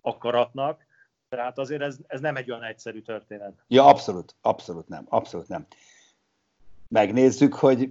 akaratnak. 0.00 0.86
Tehát 1.30 1.58
azért 1.58 1.82
ez, 1.82 1.96
ez 2.06 2.20
nem 2.20 2.36
egy 2.36 2.50
olyan 2.50 2.62
egyszerű 2.62 3.00
történet. 3.00 3.52
Ja, 3.68 3.84
abszolút, 3.84 4.34
abszolút 4.40 4.88
nem, 4.88 5.06
abszolút 5.08 5.48
nem. 5.48 5.66
Megnézzük, 6.88 7.54
hogy 7.54 7.90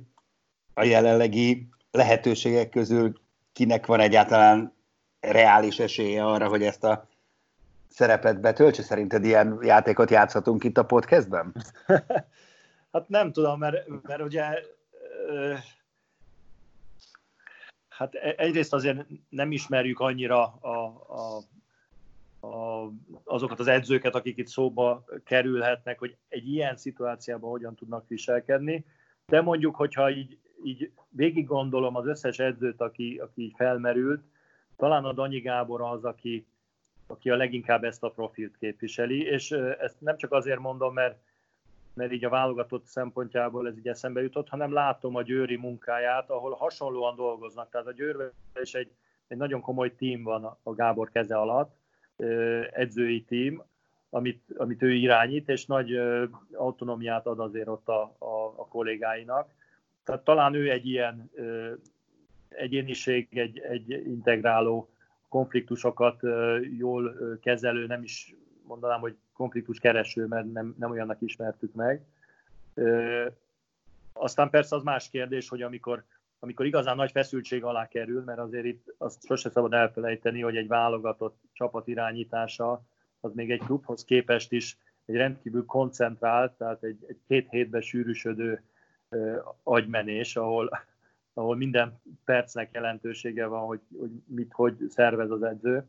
a 0.74 0.84
jelenlegi 0.84 1.69
lehetőségek 1.91 2.69
közül 2.69 3.13
kinek 3.53 3.86
van 3.86 4.00
egyáltalán 4.00 4.74
reális 5.19 5.79
esélye 5.79 6.25
arra, 6.25 6.48
hogy 6.48 6.63
ezt 6.63 6.84
a 6.84 7.08
szerepet 7.88 8.39
betöltse? 8.39 8.81
Szerinted 8.81 9.24
ilyen 9.24 9.60
játékot 9.62 10.10
játszhatunk 10.10 10.63
itt 10.63 10.77
a 10.77 10.86
podcastben? 10.86 11.55
hát 12.91 13.08
nem 13.08 13.31
tudom, 13.31 13.60
mert, 13.60 13.88
mert 14.01 14.22
ugye 14.22 14.43
hát 17.89 18.15
e, 18.15 18.34
egyrészt 18.38 18.74
azért 18.74 19.05
nem 19.29 19.51
ismerjük 19.51 20.00
annyira 20.00 20.46
a, 20.46 20.86
a, 21.08 21.43
a, 22.39 22.89
azokat 23.24 23.60
az 23.60 23.67
edzőket, 23.67 24.15
akik 24.15 24.38
itt 24.38 24.48
szóba 24.48 25.05
kerülhetnek, 25.24 26.00
hogy 26.00 26.17
egy 26.27 26.48
ilyen 26.48 26.77
szituációban 26.77 27.50
hogyan 27.50 27.75
tudnak 27.75 28.08
viselkedni, 28.08 28.86
de 29.25 29.41
mondjuk, 29.41 29.75
hogyha 29.75 30.12
így, 30.12 30.38
így 30.63 30.91
végig 31.10 31.46
gondolom 31.46 31.96
az 31.96 32.08
összes 32.08 32.39
edzőt, 32.39 32.81
aki, 32.81 33.17
aki 33.24 33.53
felmerült, 33.58 34.24
talán 34.75 35.05
a 35.05 35.13
Danyi 35.13 35.39
Gábor 35.39 35.81
az, 35.81 36.05
aki, 36.05 36.48
aki 37.08 37.29
a 37.29 37.36
leginkább 37.36 37.84
ezt 37.84 38.03
a 38.03 38.10
profilt 38.10 38.58
képviseli, 38.58 39.22
és 39.22 39.51
ezt 39.79 40.01
nem 40.01 40.17
csak 40.17 40.31
azért 40.31 40.60
mondom, 40.60 40.93
mert, 40.93 41.17
mert 41.93 42.12
így 42.12 42.25
a 42.25 42.29
válogatott 42.29 42.86
szempontjából 42.86 43.67
ez 43.67 43.77
így 43.77 43.88
eszembe 43.88 44.22
jutott, 44.22 44.50
hanem 44.50 44.74
látom 44.74 45.15
a 45.15 45.22
Győri 45.22 45.55
munkáját, 45.55 46.29
ahol 46.29 46.51
hasonlóan 46.51 47.15
dolgoznak. 47.15 47.69
Tehát 47.69 47.88
a 47.88 47.93
Győrben 47.93 48.31
is 48.62 48.74
egy, 48.74 48.91
egy 49.27 49.38
nagyon 49.38 49.62
komoly 49.62 49.96
tím 49.96 50.24
van 50.24 50.58
a 50.63 50.74
Gábor 50.74 51.10
keze 51.10 51.38
alatt, 51.38 51.78
edzői 52.72 53.24
tím, 53.24 53.64
amit, 54.10 54.44
amit 54.58 54.82
ő 54.82 54.92
irányít, 54.92 55.50
és 55.50 55.66
nagy 55.66 56.00
autonomiát 56.54 57.26
ad 57.26 57.40
azért 57.40 57.68
ott 57.68 57.88
a, 57.88 58.16
a, 58.18 58.54
a 58.56 58.68
kollégáinak. 58.68 59.54
Tehát 60.04 60.24
talán 60.24 60.54
ő 60.54 60.70
egy 60.72 60.86
ilyen 60.88 61.32
egyéniség, 62.50 63.38
egy, 63.38 63.60
egy 63.60 63.90
integráló 63.90 64.90
konfliktusokat 65.28 66.20
jól 66.78 67.18
kezelő, 67.42 67.86
nem 67.86 68.04
is 68.04 68.36
mondanám, 68.64 69.00
hogy 69.00 69.16
konfliktus 69.34 69.80
kereső, 69.80 70.26
mert 70.26 70.52
nem, 70.52 70.76
nem 70.80 70.92
olyannak 70.92 71.22
ismertük 71.22 71.74
meg. 71.74 72.06
Aztán 74.14 74.50
persze 74.50 74.76
az 74.76 74.84
más 74.84 75.10
kérdés, 75.10 75.50
hogy 75.50 75.62
amikor, 75.62 76.04
amikor 76.39 76.65
igazán 76.65 76.96
nagy 76.96 77.12
feszültség 77.12 77.63
alá 77.63 77.88
kerül, 77.88 78.24
mert 78.24 78.39
azért 78.39 78.65
itt 78.65 78.93
azt 78.98 79.25
sose 79.25 79.50
szabad 79.50 79.74
elfelejteni, 79.74 80.41
hogy 80.41 80.58
egy 80.58 80.67
válogatott 80.67 81.38
csapat 81.53 81.88
irányítása 81.88 82.81
az 83.19 83.34
még 83.34 83.51
egy 83.51 83.60
klubhoz 83.60 84.03
képest 84.03 84.51
is 84.51 84.77
egy 85.05 85.15
rendkívül 85.15 85.65
koncentrált, 85.65 86.51
tehát 86.51 86.84
egy, 86.84 87.05
egy 87.08 87.19
két 87.27 87.50
hétbe 87.50 87.81
sűrűsödő 87.81 88.63
agymenés, 89.63 90.36
ahol, 90.36 90.69
ahol 91.34 91.55
minden 91.55 92.01
percnek 92.25 92.69
jelentősége 92.74 93.46
van, 93.46 93.65
hogy, 93.65 93.79
hogy 94.00 94.10
mit, 94.25 94.51
hogy 94.53 94.75
szervez 94.89 95.31
az 95.31 95.43
edző. 95.43 95.86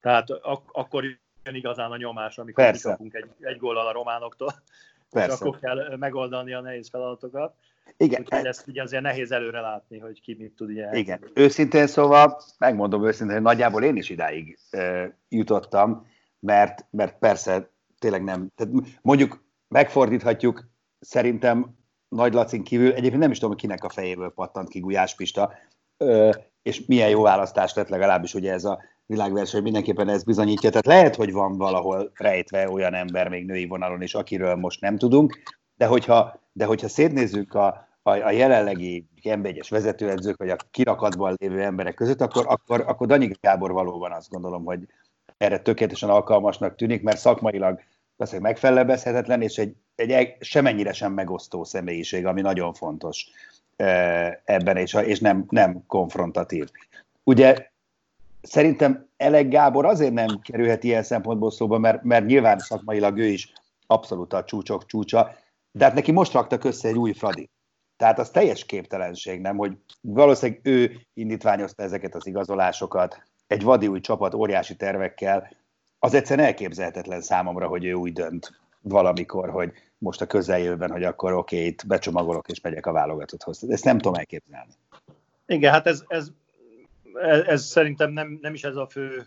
Tehát 0.00 0.30
ak- 0.30 0.70
akkor 0.72 1.04
jön 1.44 1.54
igazán 1.54 1.90
a 1.90 1.96
nyomás, 1.96 2.38
amikor 2.38 2.64
Persze. 2.64 2.82
kikapunk 2.82 3.14
egy, 3.14 3.30
egy 3.40 3.58
góllal 3.58 3.86
a 3.86 3.92
románoktól, 3.92 4.52
Persze. 5.10 5.34
és 5.34 5.40
akkor 5.40 5.58
kell 5.58 5.96
megoldani 5.96 6.52
a 6.52 6.60
nehéz 6.60 6.88
feladatokat. 6.88 7.54
Igen. 7.96 8.20
Úgyhogy 8.20 8.46
ezt 8.46 8.66
ugye 8.66 8.82
azért 8.82 9.02
nehéz 9.02 9.32
előre 9.32 9.60
látni, 9.60 9.98
hogy 9.98 10.20
ki 10.20 10.36
mit 10.38 10.52
tud 10.52 10.70
ilyen. 10.70 10.94
Igen. 10.94 11.30
Őszintén 11.34 11.86
szóval, 11.86 12.40
megmondom 12.58 13.06
őszintén, 13.06 13.34
hogy 13.34 13.44
nagyjából 13.44 13.82
én 13.82 13.96
is 13.96 14.10
idáig 14.10 14.58
e, 14.70 15.16
jutottam, 15.28 16.06
mert, 16.40 16.86
mert 16.90 17.18
persze 17.18 17.70
tényleg 17.98 18.24
nem, 18.24 18.48
tehát 18.54 18.72
mondjuk 19.02 19.44
megfordíthatjuk, 19.68 20.68
szerintem 21.00 21.76
nagy 22.08 22.32
Lacin 22.32 22.62
kívül, 22.62 22.92
egyébként 22.92 23.20
nem 23.20 23.30
is 23.30 23.38
tudom, 23.38 23.56
kinek 23.56 23.84
a 23.84 23.88
fejéből 23.88 24.30
pattant 24.30 24.68
ki 24.68 24.80
Gulyás 24.80 25.14
Pista, 25.14 25.52
ö, 25.96 26.30
és 26.62 26.86
milyen 26.86 27.08
jó 27.08 27.22
választás 27.22 27.74
lett 27.74 27.88
legalábbis 27.88 28.34
ugye 28.34 28.52
ez 28.52 28.64
a 28.64 28.78
világverseny, 29.06 29.62
mindenképpen 29.62 30.08
ez 30.08 30.24
bizonyítja. 30.24 30.68
Tehát 30.68 30.86
lehet, 30.86 31.14
hogy 31.14 31.32
van 31.32 31.56
valahol 31.56 32.10
rejtve 32.14 32.70
olyan 32.70 32.94
ember 32.94 33.28
még 33.28 33.46
női 33.46 33.66
vonalon 33.66 34.02
is, 34.02 34.14
akiről 34.14 34.54
most 34.54 34.80
nem 34.80 34.96
tudunk, 34.96 35.38
de 35.76 35.86
hogyha, 35.86 36.40
de 36.56 36.64
hogyha 36.64 36.88
szétnézzük 36.88 37.54
a, 37.54 37.88
a, 38.02 38.10
a 38.10 38.30
jelenlegi 38.30 39.06
M1-es 39.22 39.66
vezetőedzők, 39.70 40.36
vagy 40.36 40.50
a 40.50 40.56
kirakatban 40.70 41.34
lévő 41.38 41.62
emberek 41.62 41.94
között, 41.94 42.20
akkor, 42.20 42.44
akkor, 42.48 42.84
akkor 42.86 43.06
Danyi 43.06 43.30
Gábor 43.40 43.72
valóban 43.72 44.12
azt 44.12 44.30
gondolom, 44.30 44.64
hogy 44.64 44.80
erre 45.38 45.58
tökéletesen 45.58 46.08
alkalmasnak 46.08 46.74
tűnik, 46.74 47.02
mert 47.02 47.18
szakmailag 47.18 47.80
beszél 48.16 48.40
megfelebezhetetlen, 48.40 49.42
és 49.42 49.58
egy, 49.58 49.74
egy 49.94 50.36
semennyire 50.40 50.92
sem 50.92 51.12
megosztó 51.12 51.64
személyiség, 51.64 52.26
ami 52.26 52.40
nagyon 52.40 52.72
fontos 52.72 53.26
ebben, 54.44 54.76
és, 54.76 54.94
és 54.94 55.20
nem, 55.20 55.44
nem 55.48 55.86
konfrontatív. 55.86 56.70
Ugye 57.24 57.66
szerintem 58.42 59.08
Elek 59.16 59.48
Gábor 59.48 59.84
azért 59.86 60.12
nem 60.12 60.40
kerülhet 60.42 60.84
ilyen 60.84 61.02
szempontból 61.02 61.50
szóba, 61.50 61.78
mert, 61.78 62.02
mert 62.02 62.26
nyilván 62.26 62.58
szakmailag 62.58 63.18
ő 63.18 63.24
is 63.24 63.52
abszolút 63.86 64.32
a 64.32 64.44
csúcsok 64.44 64.86
csúcsa, 64.86 65.44
de 65.76 65.84
hát 65.84 65.94
neki 65.94 66.12
most 66.12 66.32
raktak 66.32 66.64
össze 66.64 66.88
egy 66.88 66.98
új 66.98 67.12
Fradi. 67.12 67.50
Tehát 67.96 68.18
az 68.18 68.30
teljes 68.30 68.64
képtelenség, 68.64 69.40
nem, 69.40 69.56
hogy 69.56 69.76
valószínűleg 70.00 70.60
ő 70.64 71.00
indítványozta 71.14 71.82
ezeket 71.82 72.14
az 72.14 72.26
igazolásokat, 72.26 73.22
egy 73.46 73.62
vadi 73.62 73.86
új 73.86 74.00
csapat 74.00 74.34
óriási 74.34 74.76
tervekkel, 74.76 75.50
az 75.98 76.14
egyszerűen 76.14 76.46
elképzelhetetlen 76.46 77.20
számomra, 77.20 77.66
hogy 77.66 77.84
ő 77.84 77.92
úgy 77.92 78.12
dönt 78.12 78.60
valamikor, 78.80 79.50
hogy 79.50 79.72
most 79.98 80.20
a 80.20 80.26
közeljövőben, 80.26 80.90
hogy 80.90 81.04
akkor 81.04 81.32
oké, 81.32 81.56
okay, 81.56 81.68
itt 81.68 81.86
becsomagolok 81.86 82.48
és 82.48 82.60
megyek 82.60 82.86
a 82.86 82.92
válogatotthoz. 82.92 83.70
Ezt 83.70 83.84
nem 83.84 83.98
tudom 83.98 84.14
elképzelni. 84.14 84.72
Igen, 85.46 85.72
hát 85.72 85.86
ez, 85.86 86.04
ez, 86.08 86.28
ez, 87.22 87.40
ez 87.46 87.64
szerintem 87.64 88.12
nem, 88.12 88.38
nem 88.42 88.54
is 88.54 88.64
ez 88.64 88.76
a 88.76 88.86
fő 88.86 89.26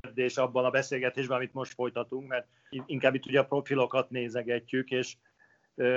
kérdés 0.00 0.36
abban 0.36 0.64
a 0.64 0.70
beszélgetésben, 0.70 1.36
amit 1.36 1.52
most 1.52 1.74
folytatunk, 1.74 2.28
mert 2.28 2.46
inkább 2.86 3.14
itt 3.14 3.26
ugye 3.26 3.38
a 3.40 3.44
profilokat 3.44 4.10
nézegetjük, 4.10 4.90
és 4.90 5.16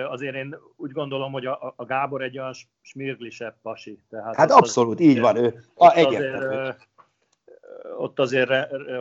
azért 0.07 0.35
én 0.35 0.57
úgy 0.75 0.91
gondolom, 0.91 1.31
hogy 1.31 1.45
a, 1.45 1.73
a 1.75 1.85
Gábor 1.85 2.21
egy 2.21 2.37
olyan 2.37 2.53
smirglisebb 2.81 3.55
pasi. 3.61 4.03
Tehát 4.09 4.35
hát 4.35 4.51
abszolút, 4.51 4.99
az, 4.99 5.05
így 5.05 5.19
van. 5.19 5.35
Ő, 5.35 5.63
a, 5.73 5.85
azért, 5.85 6.45
ott 7.97 8.19
azért, 8.19 8.51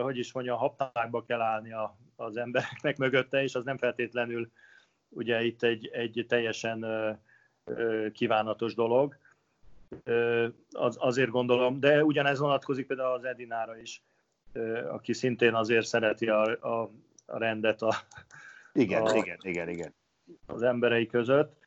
hogy 0.01 0.17
is 0.17 0.33
mondja, 0.33 0.55
haptákba 0.55 1.23
kell 1.23 1.41
állni 1.41 1.73
a, 1.73 1.97
az 2.15 2.37
embereknek 2.37 2.97
mögötte, 2.97 3.43
és 3.43 3.55
az 3.55 3.63
nem 3.63 3.77
feltétlenül 3.77 4.51
ugye 5.09 5.43
itt 5.43 5.63
egy, 5.63 5.87
egy 5.87 6.25
teljesen 6.27 6.85
kívánatos 8.13 8.75
dolog. 8.75 9.17
Az, 10.71 10.95
azért 10.99 11.29
gondolom, 11.29 11.79
de 11.79 12.03
ugyanez 12.03 12.39
vonatkozik 12.39 12.87
például 12.87 13.13
az 13.13 13.23
Edinára 13.23 13.77
is, 13.77 14.03
aki 14.91 15.13
szintén 15.13 15.53
azért 15.53 15.85
szereti 15.85 16.27
a, 16.27 16.41
a, 16.41 16.91
a 17.25 17.37
rendet 17.37 17.81
a, 17.81 17.95
igen, 18.73 19.01
a, 19.01 19.15
igen, 19.15 19.37
igen, 19.41 19.69
igen. 19.69 19.93
az 20.45 20.61
emberei 20.61 21.07
között. 21.07 21.61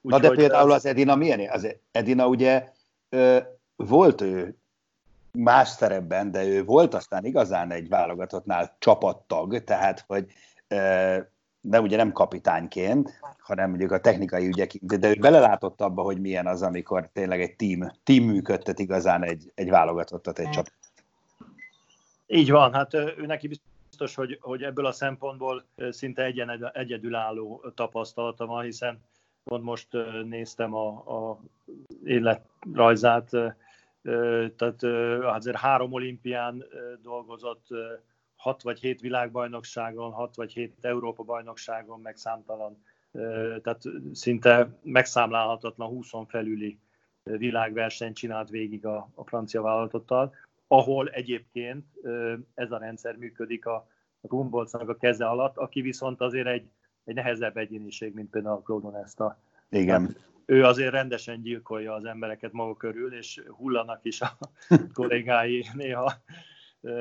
Úgy, 0.00 0.12
Na 0.12 0.18
de 0.18 0.30
például 0.30 0.72
az 0.72 0.86
Edina 0.86 1.16
milyen? 1.16 1.50
Az 1.50 1.76
Edina 1.90 2.28
ugye 2.28 2.68
volt 3.76 4.20
ő 4.20 4.56
más 5.32 5.68
szerepben, 5.68 6.30
de 6.30 6.44
ő 6.44 6.64
volt 6.64 6.94
aztán 6.94 7.24
igazán 7.24 7.70
egy 7.70 7.88
válogatottnál 7.88 8.76
csapattag, 8.78 9.64
tehát 9.64 10.04
hogy 10.06 10.26
de 11.60 11.80
ugye 11.80 11.96
nem 11.96 12.12
kapitányként, 12.12 13.20
hanem 13.38 13.68
mondjuk 13.68 13.90
a 13.90 14.00
technikai 14.00 14.46
ügyek, 14.46 14.72
de 14.80 15.08
ő 15.08 15.14
belelátott 15.14 15.80
abba, 15.80 16.02
hogy 16.02 16.20
milyen 16.20 16.46
az, 16.46 16.62
amikor 16.62 17.10
tényleg 17.12 17.40
egy 17.40 17.56
team, 17.56 17.90
team 18.02 18.24
működtet 18.24 18.78
igazán 18.78 19.22
egy, 19.22 19.52
egy 19.54 19.70
válogatottat, 19.70 20.38
egy 20.38 20.50
csapat. 20.50 20.72
Így 22.26 22.50
van, 22.50 22.72
hát 22.72 22.94
ő 22.94 23.26
neki 23.26 23.48
biztos, 23.48 24.14
hogy, 24.14 24.38
hogy 24.40 24.62
ebből 24.62 24.86
a 24.86 24.92
szempontból 24.92 25.64
szinte 25.90 26.22
egyen, 26.22 26.70
egyedülálló 26.72 27.64
tapasztalata 27.74 28.46
van, 28.46 28.62
hiszen 28.62 29.02
pont 29.44 29.64
most 29.64 29.88
néztem 30.24 30.74
a, 30.74 30.88
a 30.88 31.40
életrajzát, 32.04 33.30
tehát 34.56 34.82
azért 35.22 35.56
három 35.56 35.92
olimpián 35.92 36.64
dolgozott, 37.02 37.66
hat 38.36 38.62
vagy 38.62 38.80
hét 38.80 39.00
világbajnokságon, 39.00 40.12
hat 40.12 40.36
vagy 40.36 40.52
hét 40.52 40.74
Európa 40.80 41.22
bajnokságon, 41.22 42.00
meg 42.00 42.16
számtalan, 42.16 42.84
tehát 43.62 43.82
szinte 44.12 44.78
megszámlálhatatlan 44.82 45.88
20 45.88 46.10
felüli 46.26 46.78
világversenyt 47.22 48.16
csinált 48.16 48.48
végig 48.48 48.86
a, 48.86 49.08
a 49.14 49.24
francia 49.24 49.62
vállalatottal, 49.62 50.34
ahol 50.68 51.08
egyébként 51.08 51.84
ez 52.54 52.72
a 52.72 52.78
rendszer 52.78 53.16
működik 53.16 53.66
a, 53.66 53.88
a 54.20 54.28
Humboldtnak 54.28 54.88
a 54.88 54.96
keze 54.96 55.26
alatt, 55.26 55.56
aki 55.56 55.80
viszont 55.80 56.20
azért 56.20 56.46
egy, 56.46 56.70
egy 57.04 57.14
nehezebb 57.14 57.56
egyéniség, 57.56 58.14
mint 58.14 58.30
például 58.30 58.56
a 58.56 58.62
Claude 58.62 58.86
Onesta. 58.86 59.38
Igen. 59.68 60.06
Tehát 60.06 60.34
ő 60.46 60.64
azért 60.64 60.92
rendesen 60.92 61.42
gyilkolja 61.42 61.94
az 61.94 62.04
embereket 62.04 62.52
maga 62.52 62.76
körül, 62.76 63.14
és 63.14 63.42
hullanak 63.48 64.00
is 64.02 64.20
a 64.20 64.36
kollégái, 64.94 65.64
néha 65.74 66.12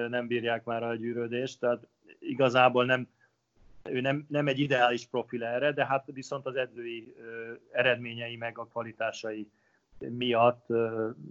nem 0.09 0.27
bírják 0.27 0.63
már 0.63 0.83
a 0.83 0.95
gyűrődést, 0.95 1.59
tehát 1.59 1.87
igazából 2.19 2.85
nem, 2.85 3.07
ő 3.83 4.01
nem, 4.01 4.25
nem 4.29 4.47
egy 4.47 4.59
ideális 4.59 5.05
profil 5.05 5.43
erre, 5.43 5.71
de 5.71 5.85
hát 5.85 6.03
viszont 6.13 6.45
az 6.45 6.55
edzői 6.55 7.15
eredményei 7.71 8.35
meg 8.35 8.57
a 8.57 8.65
kvalitásai 8.65 9.49
miatt 9.99 10.69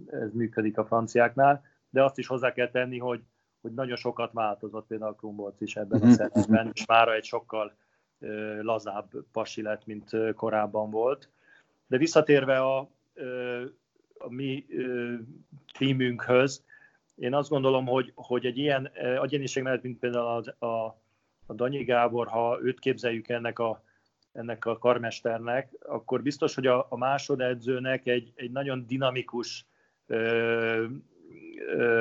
ez 0.07 0.33
működik 0.33 0.77
a 0.77 0.85
franciáknál, 0.85 1.63
de 1.95 2.03
azt 2.03 2.17
is 2.17 2.27
hozzá 2.27 2.51
kell 2.51 2.69
tenni, 2.69 2.97
hogy, 2.97 3.21
hogy 3.61 3.73
nagyon 3.73 3.95
sokat 3.95 4.31
változott 4.33 4.87
például 4.87 5.15
Krumbolc 5.15 5.61
is 5.61 5.75
ebben 5.75 6.01
a 6.01 6.05
mhm, 6.05 6.13
szerepben, 6.13 6.69
és 6.73 6.85
már 6.85 7.07
egy 7.07 7.23
sokkal 7.23 7.75
lazább 8.61 9.09
pasi 9.31 9.61
lett, 9.61 9.85
mint 9.85 10.09
korábban 10.35 10.89
volt. 10.89 11.29
De 11.87 11.97
visszatérve 11.97 12.59
a, 12.59 12.77
a 14.17 14.29
mi 14.29 14.65
tímünkhöz, 15.77 16.63
én 17.15 17.33
azt 17.33 17.49
gondolom, 17.49 17.85
hogy, 17.85 18.11
hogy 18.15 18.45
egy 18.45 18.57
ilyen 18.57 18.91
agyeniség 19.17 19.63
mellett, 19.63 19.83
mint 19.83 19.99
például 19.99 20.43
a, 20.59 20.65
a, 20.65 21.01
a 21.45 21.53
Danyi 21.53 21.83
Gábor, 21.83 22.27
ha 22.27 22.59
őt 22.61 22.79
képzeljük 22.79 23.27
ennek 23.29 23.59
a, 23.59 23.83
ennek 24.31 24.65
a 24.65 24.77
karmesternek, 24.77 25.73
akkor 25.79 26.21
biztos, 26.21 26.55
hogy 26.55 26.67
a, 26.67 26.85
a 26.89 26.97
másodedzőnek 26.97 28.07
egy, 28.07 28.31
egy 28.35 28.51
nagyon 28.51 28.85
dinamikus, 28.87 29.65
ö, 30.07 30.85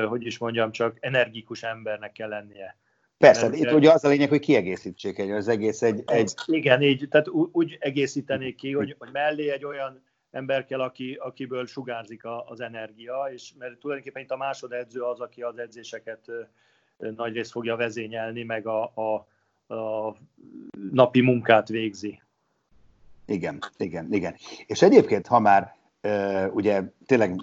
hogy 0.08 0.26
is 0.26 0.38
mondjam, 0.38 0.73
csak 0.73 0.96
energikus 1.00 1.62
embernek 1.62 2.12
kell 2.12 2.28
lennie. 2.28 2.76
Persze, 3.18 3.49
Mert, 3.49 3.61
itt 3.61 3.73
ugye 3.73 3.92
az 3.92 4.04
a 4.04 4.08
lényeg, 4.08 4.28
hogy 4.28 4.40
kiegészítsék 4.40 5.18
egy, 5.18 5.30
az 5.30 5.49
egész 5.49 5.82
egy... 5.82 6.02
egy... 6.06 6.32
Igen, 6.46 6.82
így, 6.82 7.08
tehát 7.11 7.28
úgy 7.28 7.76
egészítenék 7.80 8.56
ki, 8.56 8.73
hogy, 8.73 8.94
hogy 8.99 9.08
mellé 9.12 9.50
egy 9.50 9.64
olyan 9.64 10.02
ember 10.30 10.64
kell, 10.64 10.80
aki, 10.80 11.14
akiből 11.20 11.66
sugárzik 11.66 12.25
a, 12.25 12.49
az 12.49 12.61
energia, 12.61 13.28
és 13.32 13.52
mert 13.58 13.78
tulajdonképpen 13.78 14.23
itt 14.23 14.30
a 14.30 14.37
másodedző 14.37 15.00
az, 15.00 15.20
aki 15.20 15.42
az 15.42 15.58
edzéseket 15.58 16.30
nagyrészt 16.96 17.50
fogja 17.50 17.76
vezényelni, 17.76 18.42
meg 18.42 18.66
a, 18.66 18.92
a, 18.94 19.26
a 19.75 20.16
napi 20.90 21.20
munkát 21.20 21.68
végzi. 21.68 22.23
Igen, 23.26 23.58
igen, 23.76 24.12
igen. 24.12 24.34
És 24.66 24.82
egyébként, 24.82 25.26
ha 25.26 25.38
már 25.38 25.75
ugye 26.52 26.82
tényleg 27.06 27.37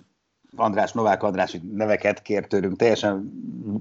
András, 0.55 0.91
Novák 0.91 1.23
András 1.23 1.57
neveket 1.73 2.21
kért 2.21 2.49
tőlünk 2.49 2.77
teljesen 2.77 3.31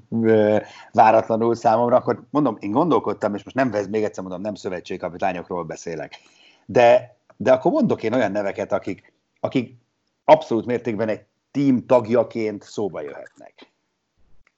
uh, 0.09 0.63
váratlanul 0.93 1.55
számomra, 1.55 1.97
akkor 1.97 2.23
mondom, 2.31 2.57
én 2.61 2.71
gondolkodtam, 2.71 3.35
és 3.35 3.43
most 3.45 3.57
nem 3.57 3.71
vesz, 3.71 3.87
még 3.87 4.05
egyszer 4.05 4.23
mondom, 4.23 4.41
nem 4.41 4.55
szövetségkapitányokról 4.55 5.65
beszélek. 5.65 6.19
De, 6.67 7.17
de 7.37 7.53
akkor 7.53 7.73
mondok 7.73 8.03
én 8.03 8.13
olyan 8.13 8.33
neveket, 8.33 8.73
akik, 8.73 9.13
akik 9.41 9.77
abszolút 10.25 10.67
mértékben 10.67 11.09
egy 11.09 11.25
team 11.51 11.87
tagjaként 11.87 12.63
szóba 12.63 13.01
jöhetnek. 13.01 13.71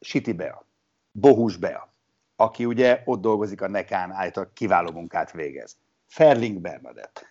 Siti 0.01 0.33
Bea, 0.33 0.65
Bohus 1.13 1.57
Bea, 1.57 1.93
aki 2.37 2.65
ugye 2.65 3.03
ott 3.05 3.21
dolgozik 3.21 3.63
a 3.63 3.69
Nekán, 3.69 4.11
állítólag 4.11 4.53
kiváló 4.53 4.91
munkát 4.91 5.33
végez. 5.33 5.77
Ferling 6.07 6.59
Bernadett, 6.59 7.27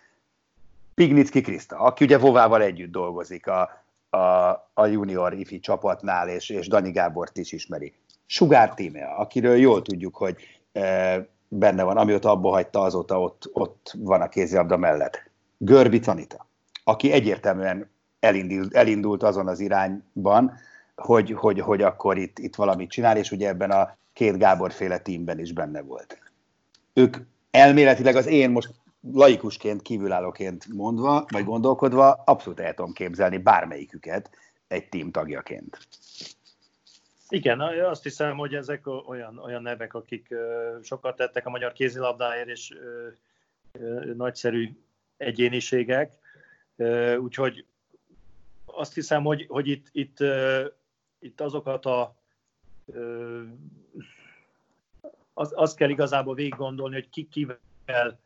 Pignicki 0.94 1.40
Kriszta, 1.40 1.78
aki 1.78 2.04
ugye 2.04 2.18
Vovával 2.18 2.62
együtt 2.62 2.90
dolgozik 2.90 3.46
a, 3.46 3.81
a, 4.12 4.50
a 4.74 4.86
junior 4.86 5.32
ifi 5.32 5.60
csapatnál, 5.60 6.28
és, 6.28 6.48
és 6.48 6.68
Dani 6.68 6.90
Gábort 6.90 7.36
is 7.36 7.52
ismeri. 7.52 7.94
Sugár 8.26 8.74
Tímea, 8.74 9.16
akiről 9.16 9.56
jól 9.56 9.82
tudjuk, 9.82 10.16
hogy 10.16 10.36
e, 10.72 11.26
benne 11.48 11.82
van, 11.82 11.96
amióta 11.96 12.30
abba 12.30 12.50
hagyta, 12.50 12.80
azóta 12.80 13.20
ott, 13.20 13.50
ott 13.52 13.94
van 13.98 14.20
a 14.20 14.28
kézilabda 14.28 14.76
mellett. 14.76 15.30
Görbi 15.58 15.98
Tanita, 15.98 16.46
aki 16.84 17.12
egyértelműen 17.12 17.90
elindult, 18.20 18.74
elindult 18.74 19.22
azon 19.22 19.48
az 19.48 19.60
irányban, 19.60 20.52
hogy, 20.96 21.32
hogy, 21.32 21.60
hogy 21.60 21.82
akkor 21.82 22.18
itt, 22.18 22.38
itt 22.38 22.54
valamit 22.54 22.90
csinál, 22.90 23.16
és 23.16 23.30
ugye 23.30 23.48
ebben 23.48 23.70
a 23.70 23.96
két 24.12 24.38
Gábor 24.38 24.72
féle 24.72 24.98
tímben 24.98 25.38
is 25.38 25.52
benne 25.52 25.82
volt. 25.82 26.18
Ők 26.92 27.16
elméletileg 27.50 28.16
az 28.16 28.26
én 28.26 28.50
most 28.50 28.70
laikusként, 29.10 29.82
kívülállóként 29.82 30.66
mondva, 30.66 31.26
vagy 31.28 31.44
gondolkodva, 31.44 32.12
abszolút 32.12 32.60
el 32.60 32.74
tudom 32.74 32.92
képzelni 32.92 33.38
bármelyiküket 33.38 34.30
egy 34.68 34.88
tím 34.88 35.10
tagjaként. 35.10 35.78
Igen, 37.28 37.60
azt 37.60 38.02
hiszem, 38.02 38.36
hogy 38.36 38.54
ezek 38.54 38.86
olyan, 39.06 39.38
olyan 39.38 39.62
nevek, 39.62 39.94
akik 39.94 40.34
sokat 40.82 41.16
tettek 41.16 41.46
a 41.46 41.50
magyar 41.50 41.72
kézilabdáért, 41.72 42.48
és 42.48 42.74
nagyszerű 44.14 44.68
egyéniségek. 45.16 46.12
Úgyhogy 47.18 47.64
azt 48.64 48.94
hiszem, 48.94 49.22
hogy, 49.24 49.46
hogy 49.48 49.68
itt, 49.68 49.86
itt, 49.92 50.16
itt 51.18 51.40
azokat 51.40 51.86
a 51.86 52.20
az, 55.34 55.52
azt 55.54 55.76
kell 55.76 55.88
igazából 55.88 56.34
végig 56.34 56.54
gondolni, 56.54 56.94
hogy 56.94 57.08
ki 57.08 57.28
kivel 57.28 58.20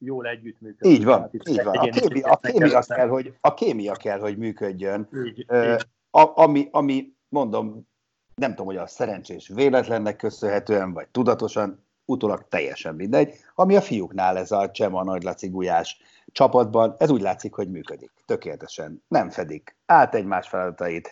jól 0.00 0.26
együttműködni. 0.26 0.94
Így 0.94 1.04
van, 1.04 1.30
így 1.48 1.62
van. 1.62 1.76
A 1.76 1.88
kémia, 1.88 2.26
a, 2.26 2.36
kémia 2.36 2.80
kell, 2.80 3.08
hogy, 3.08 3.34
a 3.40 3.54
kémia 3.54 3.92
kell, 3.92 4.18
hogy 4.18 4.38
működjön. 4.38 5.08
Így, 5.24 5.44
uh, 5.48 5.72
így. 5.72 5.86
A, 6.10 6.42
ami, 6.42 6.68
ami, 6.70 7.12
mondom, 7.28 7.88
nem 8.34 8.50
tudom, 8.50 8.66
hogy 8.66 8.76
a 8.76 8.86
szerencsés 8.86 9.48
véletlennek 9.54 10.16
köszönhetően, 10.16 10.92
vagy 10.92 11.08
tudatosan, 11.08 11.84
utólag 12.04 12.48
teljesen 12.48 12.94
mindegy, 12.94 13.34
ami 13.54 13.76
a 13.76 13.80
fiúknál 13.80 14.36
ez 14.36 14.50
a 14.50 14.70
Csema 14.70 15.04
Nagy 15.04 15.22
Laci 15.22 15.48
Gulyás 15.48 16.00
csapatban, 16.26 16.94
ez 16.98 17.10
úgy 17.10 17.20
látszik, 17.20 17.54
hogy 17.54 17.70
működik. 17.70 18.10
Tökéletesen. 18.26 19.02
Nem 19.08 19.30
fedik 19.30 19.76
át 19.86 20.14
egymás 20.14 20.48
feladatait, 20.48 21.10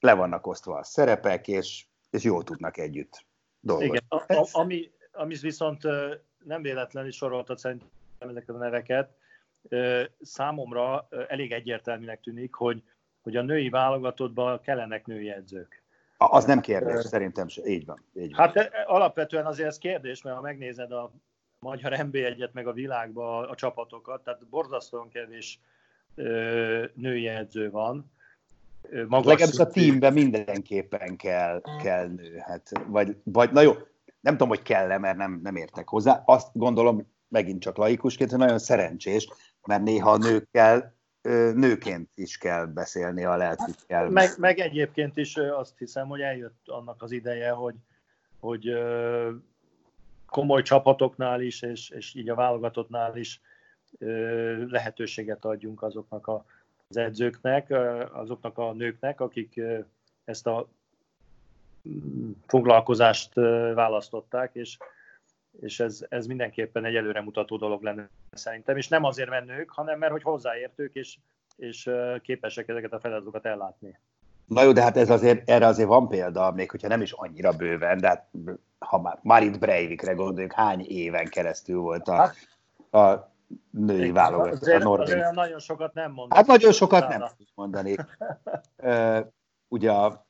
le 0.00 0.14
vannak 0.14 0.46
osztva 0.46 0.76
a 0.76 0.84
szerepek, 0.84 1.48
és, 1.48 1.86
és 2.10 2.22
jól 2.22 2.44
tudnak 2.44 2.78
együtt 2.78 3.24
dolgozni. 3.60 3.88
Igen, 3.88 4.04
a, 4.08 4.34
a, 4.34 4.46
ami, 4.52 4.90
ami 5.12 5.36
viszont 5.40 5.82
nem 6.44 6.62
véletlenül 6.62 7.10
soroltat 7.10 7.58
szerintem 7.58 7.88
ezeket 8.28 8.54
a 8.54 8.58
neveket, 8.58 9.10
számomra 10.20 11.08
elég 11.28 11.52
egyértelműnek 11.52 12.20
tűnik, 12.20 12.54
hogy, 12.54 12.82
hogy 13.20 13.36
a 13.36 13.42
női 13.42 13.68
válogatottban 13.68 14.60
kellenek 14.60 15.06
női 15.06 15.30
edzők. 15.30 15.82
Az 16.16 16.44
nem 16.44 16.60
kérdés, 16.60 17.04
szerintem 17.04 17.48
se. 17.48 17.62
Így 17.64 17.84
van. 17.84 18.04
Így 18.14 18.34
van. 18.34 18.48
Hát 18.48 18.70
alapvetően 18.86 19.46
azért 19.46 19.68
ez 19.68 19.78
kérdés, 19.78 20.22
mert 20.22 20.36
ha 20.36 20.42
megnézed 20.42 20.92
a 20.92 21.12
magyar 21.58 21.92
NB1-et, 21.96 22.52
meg 22.52 22.66
a 22.66 22.72
világban 22.72 23.44
a, 23.44 23.54
csapatokat, 23.54 24.24
tehát 24.24 24.46
borzasztóan 24.46 25.08
kevés 25.08 25.60
női 26.94 27.28
edző 27.28 27.70
van. 27.70 28.12
Magas 28.90 29.26
Legalábbis 29.26 29.58
a 29.58 29.66
teamben 29.66 30.12
mindenképpen 30.12 31.16
kell, 31.16 31.62
kell 31.82 32.06
nő. 32.06 32.36
Hát, 32.38 32.70
vagy, 32.86 33.16
vagy, 33.24 33.52
na 33.52 33.60
jó, 33.60 33.72
nem 34.20 34.32
tudom, 34.32 34.48
hogy 34.48 34.62
kell-e, 34.62 34.98
mert 34.98 35.16
nem, 35.16 35.40
nem 35.42 35.56
értek 35.56 35.88
hozzá. 35.88 36.22
Azt 36.24 36.48
gondolom, 36.52 37.12
megint 37.30 37.62
csak 37.62 37.76
laikusként, 37.76 38.30
hogy 38.30 38.38
nagyon 38.38 38.58
szerencsés, 38.58 39.28
mert 39.66 39.82
néha 39.82 40.16
nőkkel, 40.16 40.94
nőként 41.54 42.10
is 42.14 42.38
kell 42.38 42.66
beszélni 42.66 43.24
a 43.24 43.36
lelkükkel. 43.36 44.08
Meg, 44.08 44.30
meg 44.38 44.58
egyébként 44.58 45.16
is 45.16 45.36
azt 45.36 45.78
hiszem, 45.78 46.08
hogy 46.08 46.20
eljött 46.20 46.60
annak 46.64 47.02
az 47.02 47.12
ideje, 47.12 47.50
hogy, 47.50 47.74
hogy 48.40 48.78
komoly 50.26 50.62
csapatoknál 50.62 51.40
is, 51.40 51.62
és, 51.62 51.90
és 51.90 52.14
így 52.14 52.28
a 52.28 52.34
válogatottnál 52.34 53.16
is 53.16 53.40
lehetőséget 54.68 55.44
adjunk 55.44 55.82
azoknak 55.82 56.26
a, 56.26 56.44
az 56.88 56.96
edzőknek, 56.96 57.70
azoknak 58.12 58.58
a 58.58 58.72
nőknek, 58.72 59.20
akik 59.20 59.60
ezt 60.24 60.46
a 60.46 60.68
mm, 61.88 62.30
foglalkozást 62.46 63.34
választották, 63.74 64.50
és, 64.54 64.76
és 65.60 65.80
ez, 65.80 66.06
ez 66.08 66.26
mindenképpen 66.26 66.84
egy 66.84 66.94
előremutató 66.96 67.56
dolog 67.56 67.82
lenne 67.82 68.08
szerintem, 68.30 68.76
és 68.76 68.88
nem 68.88 69.04
azért, 69.04 69.30
mert 69.30 69.46
nők, 69.46 69.70
hanem 69.70 69.98
mert 69.98 70.12
hogy 70.12 70.22
hozzáértők, 70.22 70.94
és, 70.94 71.18
és 71.56 71.90
képesek 72.22 72.68
ezeket 72.68 72.92
a 72.92 73.00
feladatokat 73.00 73.46
ellátni. 73.46 73.98
Na 74.44 74.62
jó, 74.62 74.72
de 74.72 74.82
hát 74.82 74.96
ez 74.96 75.10
azért, 75.10 75.48
erre 75.48 75.66
azért 75.66 75.88
van 75.88 76.08
példa, 76.08 76.50
még 76.50 76.70
hogyha 76.70 76.88
nem 76.88 77.00
is 77.00 77.12
annyira 77.12 77.52
bőven, 77.52 77.98
de 77.98 78.08
hát, 78.08 78.30
ha 78.78 79.00
már 79.00 79.18
Marit 79.22 79.58
Breivikre 79.58 80.12
gondoljuk, 80.12 80.52
hány 80.52 80.84
éven 80.86 81.26
keresztül 81.26 81.80
volt 81.80 82.08
a, 82.08 82.14
hát, 82.14 82.34
a 82.92 83.30
női 83.70 84.10
válogatott, 84.10 84.68
a 84.68 84.78
Norvég. 84.78 85.24
nagyon 85.32 85.58
sokat 85.58 85.94
nem 85.94 86.12
mondani. 86.12 86.40
Hát 86.40 86.46
nagyon 86.46 86.72
sokat 86.72 87.08
nem 87.08 87.22
mondani. 87.54 87.96
ugye 89.68 89.92
a 89.92 90.26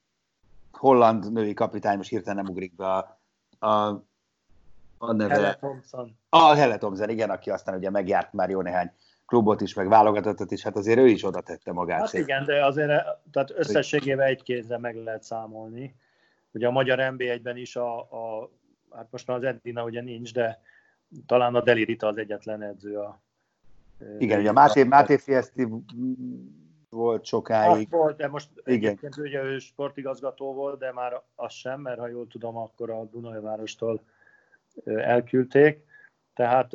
holland 0.72 1.32
női 1.32 1.54
kapitány, 1.54 1.96
most 1.96 2.10
hirtelen 2.10 2.44
nem 2.44 2.52
ugrik 2.52 2.74
be 2.74 2.86
a, 2.86 3.18
a 3.66 4.02
a 5.02 5.12
neve. 5.12 5.34
Helle 5.34 5.54
Thompson. 5.54 6.16
A 6.28 6.54
Helle 6.54 6.78
Thompson, 6.78 7.10
igen, 7.10 7.30
aki 7.30 7.50
aztán 7.50 7.76
ugye 7.76 7.90
megjárt 7.90 8.32
már 8.32 8.50
jó 8.50 8.60
néhány 8.60 8.90
klubot 9.26 9.60
is, 9.60 9.74
meg 9.74 9.88
válogatottat 9.88 10.50
is, 10.50 10.62
hát 10.62 10.76
azért 10.76 10.98
ő 10.98 11.06
is 11.06 11.24
oda 11.24 11.40
tette 11.40 11.72
magát. 11.72 12.00
Hát 12.00 12.12
igen, 12.12 12.44
de 12.44 12.64
azért 12.64 12.88
tehát 13.32 13.52
összességében 13.54 14.26
egy 14.26 14.42
kézzel 14.42 14.78
meg 14.78 14.96
lehet 14.96 15.22
számolni. 15.22 15.94
Ugye 16.52 16.66
a 16.66 16.70
magyar 16.70 16.98
NB1-ben 17.00 17.56
is 17.56 17.76
a, 17.76 17.98
a 17.98 18.50
hát 18.90 19.06
most 19.10 19.26
már 19.26 19.36
az 19.36 19.42
Edina 19.42 19.84
ugye 19.84 20.00
nincs, 20.00 20.32
de 20.32 20.60
talán 21.26 21.54
a 21.54 21.62
Deli 21.62 21.84
Rita 21.84 22.06
az 22.06 22.16
egyetlen 22.16 22.62
edző 22.62 22.98
a 22.98 23.20
igen, 24.18 24.40
ugye 24.40 24.48
a 24.48 24.52
Máté, 24.52 24.82
Máté 24.82 25.16
Fieszti 25.16 25.68
volt 26.90 27.24
sokáig. 27.24 27.88
Hát 27.90 28.00
volt, 28.00 28.16
de 28.16 28.28
most 28.28 28.48
Igen. 28.64 28.90
egyébként 28.90 29.16
ugye 29.16 29.42
ő 29.42 29.58
sportigazgató 29.58 30.54
volt, 30.54 30.78
de 30.78 30.92
már 30.92 31.22
az 31.34 31.52
sem, 31.52 31.80
mert 31.80 31.98
ha 31.98 32.08
jól 32.08 32.26
tudom, 32.26 32.56
akkor 32.56 32.90
a 32.90 33.04
Dunajvárostól 33.04 34.02
elküldték. 34.84 35.84
Tehát 36.34 36.72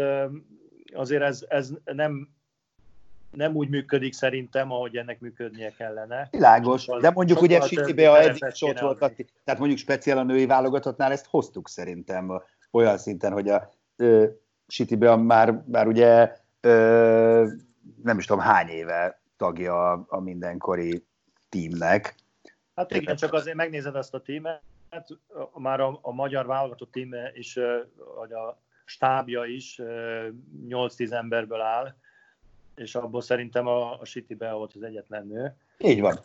azért 0.93 1.21
ez, 1.21 1.45
ez 1.47 1.71
nem, 1.84 2.29
nem 3.31 3.55
úgy 3.55 3.69
működik 3.69 4.13
szerintem, 4.13 4.71
ahogy 4.71 4.97
ennek 4.97 5.19
működnie 5.19 5.71
kellene. 5.71 6.27
Világos, 6.31 6.81
sokkal, 6.81 7.01
de 7.01 7.10
mondjuk 7.10 7.41
ugye 7.41 7.62
Sitibe 7.62 8.12
a 8.12 8.21
eddig 8.21 8.45
is 8.51 8.62
ott 8.62 8.79
volt, 8.79 8.97
tehát 9.43 9.60
mondjuk 9.60 9.79
speciál 9.79 10.17
a 10.17 10.23
női 10.23 10.45
válogatottnál 10.45 11.12
ezt 11.12 11.25
hoztuk 11.25 11.69
szerintem 11.69 12.41
olyan 12.71 12.97
szinten, 12.97 13.31
hogy 13.31 13.49
a 13.49 13.69
Sitibe 14.67 15.15
már, 15.15 15.63
már 15.67 15.88
ugye 15.88 16.31
ö, 16.62 17.47
nem 18.03 18.17
is 18.17 18.25
tudom 18.25 18.43
hány 18.43 18.67
éve 18.67 19.21
tagja 19.38 19.91
a, 19.91 20.05
a 20.08 20.19
mindenkori 20.19 21.05
tímnek. 21.49 22.15
Hát 22.75 22.91
igen, 22.91 23.15
csak 23.15 23.34
azért 23.34 23.55
megnézed 23.55 23.95
azt 23.95 24.13
a 24.13 24.21
tímet, 24.21 24.62
Hát 24.95 25.08
már 25.53 25.79
a, 25.79 25.99
a 26.01 26.13
magyar 26.13 26.45
válogatott 26.45 26.91
tím 26.91 27.15
is, 27.34 27.53
vagy 28.17 28.31
a 28.31 28.62
stábja 28.86 29.43
is 29.43 29.81
8-10 30.69 31.12
emberből 31.12 31.62
áll, 31.62 31.95
és 32.75 32.95
abból 32.95 33.21
szerintem 33.21 33.67
a, 33.67 33.99
a 33.99 34.05
City 34.05 34.34
volt 34.34 34.73
az 34.75 34.84
egyetlen 34.84 35.27
nő. 35.27 35.55
Így 35.77 36.01
van. 36.01 36.19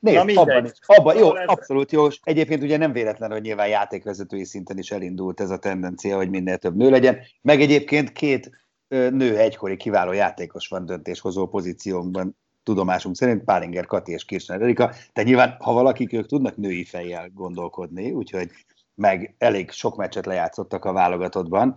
nézd, 0.00 0.36
abban, 0.36 0.64
is, 0.64 0.70
abban, 0.86 1.16
jó, 1.16 1.34
abszolút 1.34 1.92
jó. 1.92 2.06
Egyébként 2.22 2.62
ugye 2.62 2.76
nem 2.76 2.92
véletlen, 2.92 3.30
hogy 3.30 3.42
nyilván 3.42 3.68
játékvezetői 3.68 4.44
szinten 4.44 4.78
is 4.78 4.90
elindult 4.90 5.40
ez 5.40 5.50
a 5.50 5.58
tendencia, 5.58 6.16
hogy 6.16 6.30
minél 6.30 6.58
több 6.58 6.76
nő 6.76 6.90
legyen. 6.90 7.18
Meg 7.40 7.60
egyébként 7.60 8.12
két 8.12 8.50
nő 8.88 9.36
egykori 9.36 9.76
kiváló 9.76 10.12
játékos 10.12 10.68
van 10.68 10.86
döntéshozó 10.86 11.46
pozícióban, 11.46 12.36
tudomásunk 12.62 13.16
szerint 13.16 13.44
Pálinger 13.44 13.86
Kati 13.86 14.12
és 14.12 14.24
Kirchner 14.24 14.62
Erika. 14.62 14.88
Tehát 14.88 15.24
nyilván, 15.24 15.56
ha 15.58 15.72
valakik 15.72 16.12
ők 16.12 16.26
tudnak 16.26 16.56
női 16.56 16.84
fejjel 16.84 17.30
gondolkodni, 17.34 18.10
úgyhogy 18.10 18.50
meg 18.94 19.34
elég 19.38 19.70
sok 19.70 19.96
meccset 19.96 20.26
lejátszottak 20.26 20.84
a 20.84 20.92
válogatottban, 20.92 21.76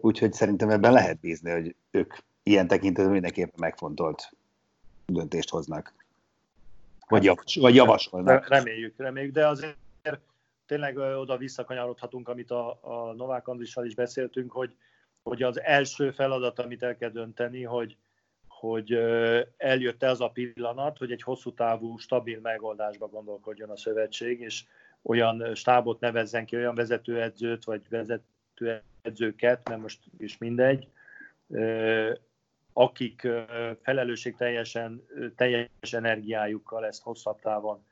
úgyhogy 0.00 0.32
szerintem 0.32 0.70
ebben 0.70 0.92
lehet 0.92 1.20
bízni, 1.20 1.50
hogy 1.50 1.74
ők 1.90 2.14
ilyen 2.42 2.66
tekintetben 2.66 3.12
mindenképpen 3.12 3.58
megfontolt 3.58 4.30
döntést 5.06 5.50
hoznak. 5.50 5.94
Vagy, 7.08 7.24
javas, 7.24 7.56
vagy 7.56 7.74
javasolnak. 7.74 8.48
Reméljük, 8.48 8.94
reméljük, 8.96 9.32
de 9.32 9.46
azért 9.46 9.76
tényleg 10.66 10.96
oda 10.96 11.36
visszakanyarodhatunk, 11.36 12.28
amit 12.28 12.50
a, 12.50 12.78
a 12.80 13.12
Novák 13.12 13.48
Andrissal 13.48 13.86
is 13.86 13.94
beszéltünk, 13.94 14.52
hogy, 14.52 14.74
hogy 15.22 15.42
az 15.42 15.60
első 15.60 16.10
feladat, 16.10 16.58
amit 16.58 16.82
el 16.82 16.96
kell 16.96 17.10
dönteni, 17.10 17.62
hogy, 17.62 17.96
hogy 18.62 18.92
eljött 19.56 20.02
ez 20.02 20.20
a 20.20 20.28
pillanat, 20.28 20.98
hogy 20.98 21.12
egy 21.12 21.22
hosszú 21.22 21.52
távú, 21.52 21.98
stabil 21.98 22.40
megoldásba 22.42 23.08
gondolkodjon 23.08 23.70
a 23.70 23.76
szövetség, 23.76 24.40
és 24.40 24.64
olyan 25.02 25.54
stábot 25.54 26.00
nevezzen 26.00 26.46
ki, 26.46 26.56
olyan 26.56 26.74
vezetőedzőt, 26.74 27.64
vagy 27.64 27.82
vezetőedzőket, 27.88 29.68
mert 29.68 29.80
most 29.80 29.98
is 30.18 30.38
mindegy, 30.38 30.88
akik 32.72 33.28
felelősség 33.82 34.36
teljesen, 34.36 35.06
teljes 35.36 35.92
energiájukkal 35.92 36.86
ezt 36.86 37.02
hosszabb 37.02 37.40
távon 37.40 37.84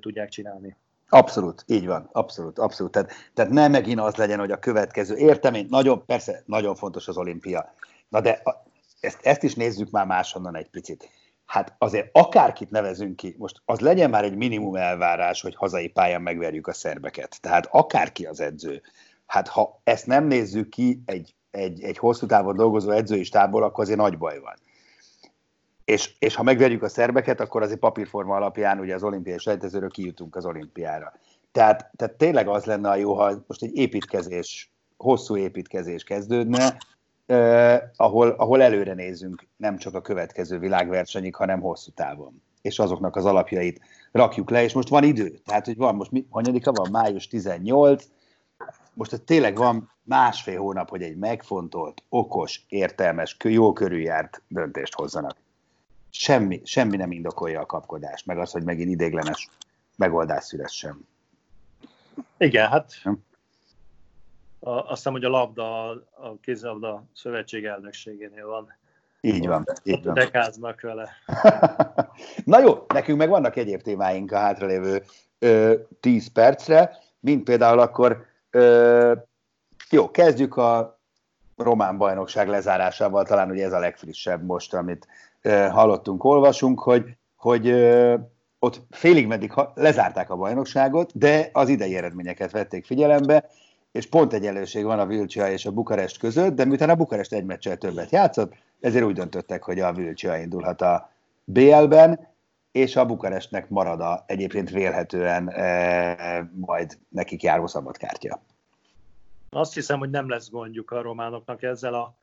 tudják 0.00 0.28
csinálni. 0.28 0.76
Abszolút, 1.08 1.64
így 1.66 1.86
van, 1.86 2.08
abszolút, 2.12 2.58
abszolút. 2.58 2.92
Tehát, 2.92 3.12
tehát 3.34 3.52
nem 3.52 3.70
megint 3.70 4.00
az 4.00 4.16
legyen, 4.16 4.38
hogy 4.38 4.50
a 4.50 4.58
következő, 4.58 5.16
értem 5.16 5.54
én, 5.54 5.66
nagyon, 5.70 6.04
persze, 6.06 6.42
nagyon 6.46 6.74
fontos 6.74 7.08
az 7.08 7.16
olimpia, 7.16 7.74
na 8.08 8.20
de 8.20 8.42
ezt, 9.00 9.18
ezt 9.22 9.42
is 9.42 9.54
nézzük 9.54 9.90
már 9.90 10.06
máshonnan 10.06 10.56
egy 10.56 10.70
picit. 10.70 11.08
Hát 11.46 11.74
azért 11.78 12.08
akárkit 12.12 12.70
nevezünk 12.70 13.16
ki, 13.16 13.34
most 13.38 13.62
az 13.64 13.80
legyen 13.80 14.10
már 14.10 14.24
egy 14.24 14.36
minimum 14.36 14.76
elvárás, 14.76 15.40
hogy 15.40 15.54
hazai 15.54 15.88
pályán 15.88 16.22
megverjük 16.22 16.66
a 16.66 16.72
szerbeket. 16.72 17.38
Tehát 17.40 17.68
akárki 17.70 18.26
az 18.26 18.40
edző. 18.40 18.82
Hát 19.26 19.48
ha 19.48 19.80
ezt 19.84 20.06
nem 20.06 20.26
nézzük 20.26 20.68
ki 20.68 21.02
egy 21.06 21.34
egy, 21.50 21.82
egy 21.82 21.98
hosszú 21.98 22.26
távon 22.26 22.56
dolgozó 22.56 22.90
edzői 22.90 23.24
stábból, 23.24 23.62
akkor 23.62 23.84
azért 23.84 23.98
nagy 23.98 24.18
baj 24.18 24.38
van. 24.38 24.54
És, 25.84 26.14
és 26.18 26.34
ha 26.34 26.42
megverjük 26.42 26.82
a 26.82 26.88
szerbeket, 26.88 27.40
akkor 27.40 27.62
azért 27.62 27.78
papírforma 27.78 28.34
alapján 28.34 28.78
ugye 28.78 28.94
az 28.94 29.02
olimpiai 29.02 29.38
sejtezőről 29.38 29.90
kijutunk 29.90 30.36
az 30.36 30.44
olimpiára. 30.44 31.12
Tehát, 31.52 31.90
tehát 31.96 32.16
tényleg 32.16 32.48
az 32.48 32.64
lenne 32.64 32.88
a 32.88 32.94
jó, 32.94 33.14
ha 33.14 33.44
most 33.46 33.62
egy 33.62 33.76
építkezés, 33.76 34.72
hosszú 34.96 35.36
építkezés 35.36 36.04
kezdődne, 36.04 36.78
eh, 37.28 37.80
ahol, 37.96 38.28
ahol 38.28 38.62
előre 38.62 38.94
nézünk, 38.94 39.46
nem 39.56 39.76
csak 39.76 39.94
a 39.94 40.00
következő 40.00 40.58
világversenyig, 40.58 41.34
hanem 41.34 41.60
hosszú 41.60 41.90
távon. 41.90 42.42
És 42.62 42.78
azoknak 42.78 43.16
az 43.16 43.24
alapjait 43.24 43.80
rakjuk 44.12 44.50
le, 44.50 44.62
és 44.62 44.72
most 44.72 44.88
van 44.88 45.04
idő. 45.04 45.38
Tehát, 45.44 45.64
hogy 45.64 45.76
van 45.76 45.94
most, 45.94 46.10
mi, 46.10 46.26
hanyadika 46.30 46.72
van? 46.72 46.88
Május 46.90 47.26
18, 47.26 48.04
most 48.94 49.12
ez 49.12 49.20
tényleg 49.24 49.56
van 49.56 49.90
másfél 50.02 50.58
hónap, 50.58 50.88
hogy 50.88 51.02
egy 51.02 51.16
megfontolt, 51.16 52.02
okos, 52.08 52.64
értelmes, 52.68 53.36
jó 53.44 53.72
körüljárt 53.72 54.42
döntést 54.48 54.94
hozzanak. 54.94 55.36
Semmi, 56.10 56.60
semmi 56.64 56.96
nem 56.96 57.12
indokolja 57.12 57.60
a 57.60 57.66
kapkodást, 57.66 58.26
meg 58.26 58.38
az, 58.38 58.50
hogy 58.50 58.64
megint 58.64 58.90
idéglenes 58.90 59.48
megoldás 59.96 60.44
szülessen. 60.44 61.06
Igen, 62.38 62.68
hát 62.68 62.92
a, 64.68 64.78
azt 64.78 64.94
hiszem, 64.94 65.12
hogy 65.12 65.24
a 65.24 65.28
labda, 65.28 65.88
a 65.90 66.38
kézilabda 66.40 67.04
szövetség 67.14 67.64
elnökségénél 67.64 68.46
van. 68.46 68.76
Így 69.20 69.46
van, 69.46 69.64
így 69.82 70.04
van. 70.04 70.14
Dekáznak 70.14 70.80
vele. 70.80 71.10
Na 72.44 72.60
jó, 72.60 72.84
nekünk 72.94 73.18
meg 73.18 73.28
vannak 73.28 73.56
egyéb 73.56 73.82
témáink 73.82 74.32
a 74.32 74.38
hátralévő 74.38 75.02
ö, 75.38 75.74
10 76.00 76.32
percre, 76.32 76.96
mint 77.20 77.44
például 77.44 77.78
akkor 77.78 78.26
Ö, 78.50 79.12
jó, 79.90 80.10
kezdjük 80.10 80.56
a 80.56 81.00
román 81.56 81.98
bajnokság 81.98 82.48
lezárásával, 82.48 83.24
talán 83.24 83.50
ugye 83.50 83.64
ez 83.64 83.72
a 83.72 83.78
legfrissebb 83.78 84.44
most, 84.44 84.74
amit 84.74 85.06
ö, 85.42 85.50
hallottunk, 85.50 86.24
olvasunk, 86.24 86.80
hogy, 86.80 87.16
hogy 87.36 87.68
ö, 87.68 88.14
ott 88.58 88.80
félig 88.90 89.26
meddig 89.26 89.52
lezárták 89.74 90.30
a 90.30 90.36
bajnokságot, 90.36 91.18
de 91.18 91.48
az 91.52 91.68
idei 91.68 91.96
eredményeket 91.96 92.50
vették 92.50 92.86
figyelembe, 92.86 93.48
és 93.92 94.06
pont 94.06 94.32
egyenlőség 94.32 94.84
van 94.84 94.98
a 94.98 95.06
Vilcsia 95.06 95.50
és 95.50 95.66
a 95.66 95.70
Bukarest 95.70 96.18
között, 96.18 96.54
de 96.54 96.64
miután 96.64 96.90
a 96.90 96.94
Bukarest 96.94 97.32
egy 97.32 97.44
meccsel 97.44 97.76
többet 97.76 98.10
játszott, 98.10 98.54
ezért 98.80 99.04
úgy 99.04 99.14
döntöttek, 99.14 99.62
hogy 99.62 99.80
a 99.80 99.92
Vilcsia 99.92 100.36
indulhat 100.36 100.80
a 100.82 101.10
BL-ben, 101.44 102.28
és 102.72 102.96
a 102.96 103.06
Bukarestnek 103.06 103.68
marad 103.68 104.00
a 104.00 104.24
egyébként 104.26 104.70
vélhetően 104.70 105.48
e, 105.48 106.50
majd 106.54 106.98
nekik 107.08 107.42
járó 107.42 107.66
szabadkártya. 107.66 108.42
Azt 109.50 109.74
hiszem, 109.74 109.98
hogy 109.98 110.10
nem 110.10 110.28
lesz 110.28 110.50
gondjuk 110.50 110.90
a 110.90 111.02
románoknak 111.02 111.62
ezzel 111.62 111.94
a, 111.94 112.14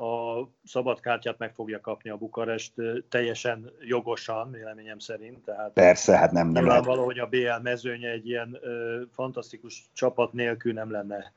a 0.00 0.48
szabadkártyát 0.64 1.38
meg 1.38 1.54
fogja 1.54 1.80
kapni 1.80 2.10
a 2.10 2.16
Bukarest 2.16 2.72
teljesen 3.08 3.70
jogosan, 3.80 4.50
véleményem 4.50 4.98
szerint. 4.98 5.44
Tehát 5.44 5.72
Persze, 5.72 6.16
hát 6.16 6.30
nem, 6.30 6.48
nem 6.48 6.66
lehet. 6.66 6.84
hogy 6.84 7.18
a 7.18 7.26
BL 7.26 7.62
mezőnye 7.62 8.10
egy 8.10 8.28
ilyen 8.28 8.58
ö, 8.60 9.00
fantasztikus 9.12 9.82
csapat 9.92 10.32
nélkül 10.32 10.72
nem 10.72 10.90
lenne 10.90 11.32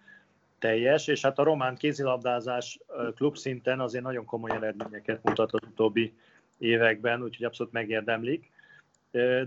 teljes, 0.59 1.07
és 1.07 1.21
hát 1.21 1.39
a 1.39 1.43
román 1.43 1.75
kézilabdázás 1.75 2.79
klubszinten 3.15 3.79
azért 3.79 4.03
nagyon 4.03 4.25
komoly 4.25 4.51
eredményeket 4.51 5.23
mutat 5.23 5.51
az 5.51 5.67
utóbbi 5.67 6.13
években, 6.57 7.23
úgyhogy 7.23 7.45
abszolút 7.45 7.73
megérdemlik. 7.73 8.51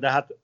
De 0.00 0.10
hát 0.10 0.34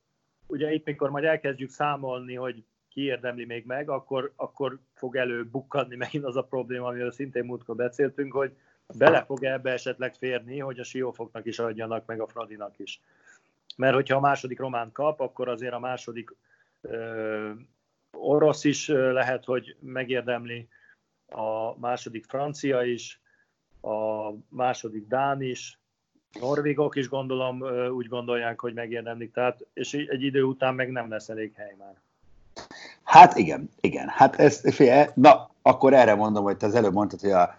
ugye 0.47 0.73
itt, 0.73 0.85
mikor 0.85 1.11
majd 1.11 1.25
elkezdjük 1.25 1.71
számolni, 1.71 2.35
hogy 2.35 2.65
ki 2.93 3.03
érdemli 3.03 3.45
még 3.45 3.67
meg, 3.67 3.89
akkor, 3.89 4.33
akkor 4.37 4.79
fog 4.95 5.17
előbukkadni 5.17 5.97
megint 5.97 6.25
az 6.25 6.37
a 6.37 6.43
probléma, 6.43 6.87
amiről 6.87 7.13
szintén 7.13 7.45
múltkor 7.45 7.77
beszéltünk, 7.77 8.33
hogy 8.33 8.57
bele 8.99 9.25
fog 9.25 9.45
ebbe 9.45 9.71
esetleg 9.71 10.15
férni, 10.15 10.59
hogy 10.59 10.79
a 10.79 10.85
siófoknak 10.85 11.47
is 11.47 11.59
adjanak, 11.59 12.07
meg 12.07 12.21
a 12.21 12.27
Fradinak 12.27 12.79
is. 12.79 13.01
Mert 13.77 13.95
hogyha 13.95 14.17
a 14.17 14.21
második 14.21 14.59
román 14.59 14.93
kap, 14.93 15.21
akkor 15.21 15.49
azért 15.49 15.73
a 15.73 15.79
második 15.79 16.35
ö, 16.81 17.51
orosz 18.13 18.65
is 18.65 18.89
lehet, 18.89 19.45
hogy 19.45 19.77
megérdemli, 19.81 20.69
a 21.27 21.79
második 21.79 22.25
francia 22.25 22.83
is, 22.83 23.21
a 23.81 24.31
második 24.49 25.07
dán 25.07 25.43
is, 25.43 25.79
norvégok 26.41 26.97
is 26.97 27.09
gondolom 27.09 27.63
úgy 27.91 28.07
gondolják, 28.07 28.61
hogy 28.61 28.75
megérdemlik, 28.75 29.33
tehát, 29.33 29.67
és 29.73 29.93
egy 29.93 30.23
idő 30.23 30.43
után 30.43 30.75
meg 30.75 30.91
nem 30.91 31.11
lesz 31.11 31.29
elég 31.29 31.53
hely 31.55 31.75
már. 31.79 32.01
Hát 33.13 33.37
igen, 33.37 33.71
igen. 33.81 34.09
Hát 34.09 34.37
ez, 34.37 34.75
fél, 34.75 35.11
na, 35.15 35.51
akkor 35.63 35.95
erre 35.95 36.15
mondom, 36.15 36.45
hogy 36.45 36.57
te 36.57 36.67
az 36.67 36.75
előbb 36.75 36.93
mondtad, 36.93 37.21
hogy 37.21 37.31
a, 37.31 37.55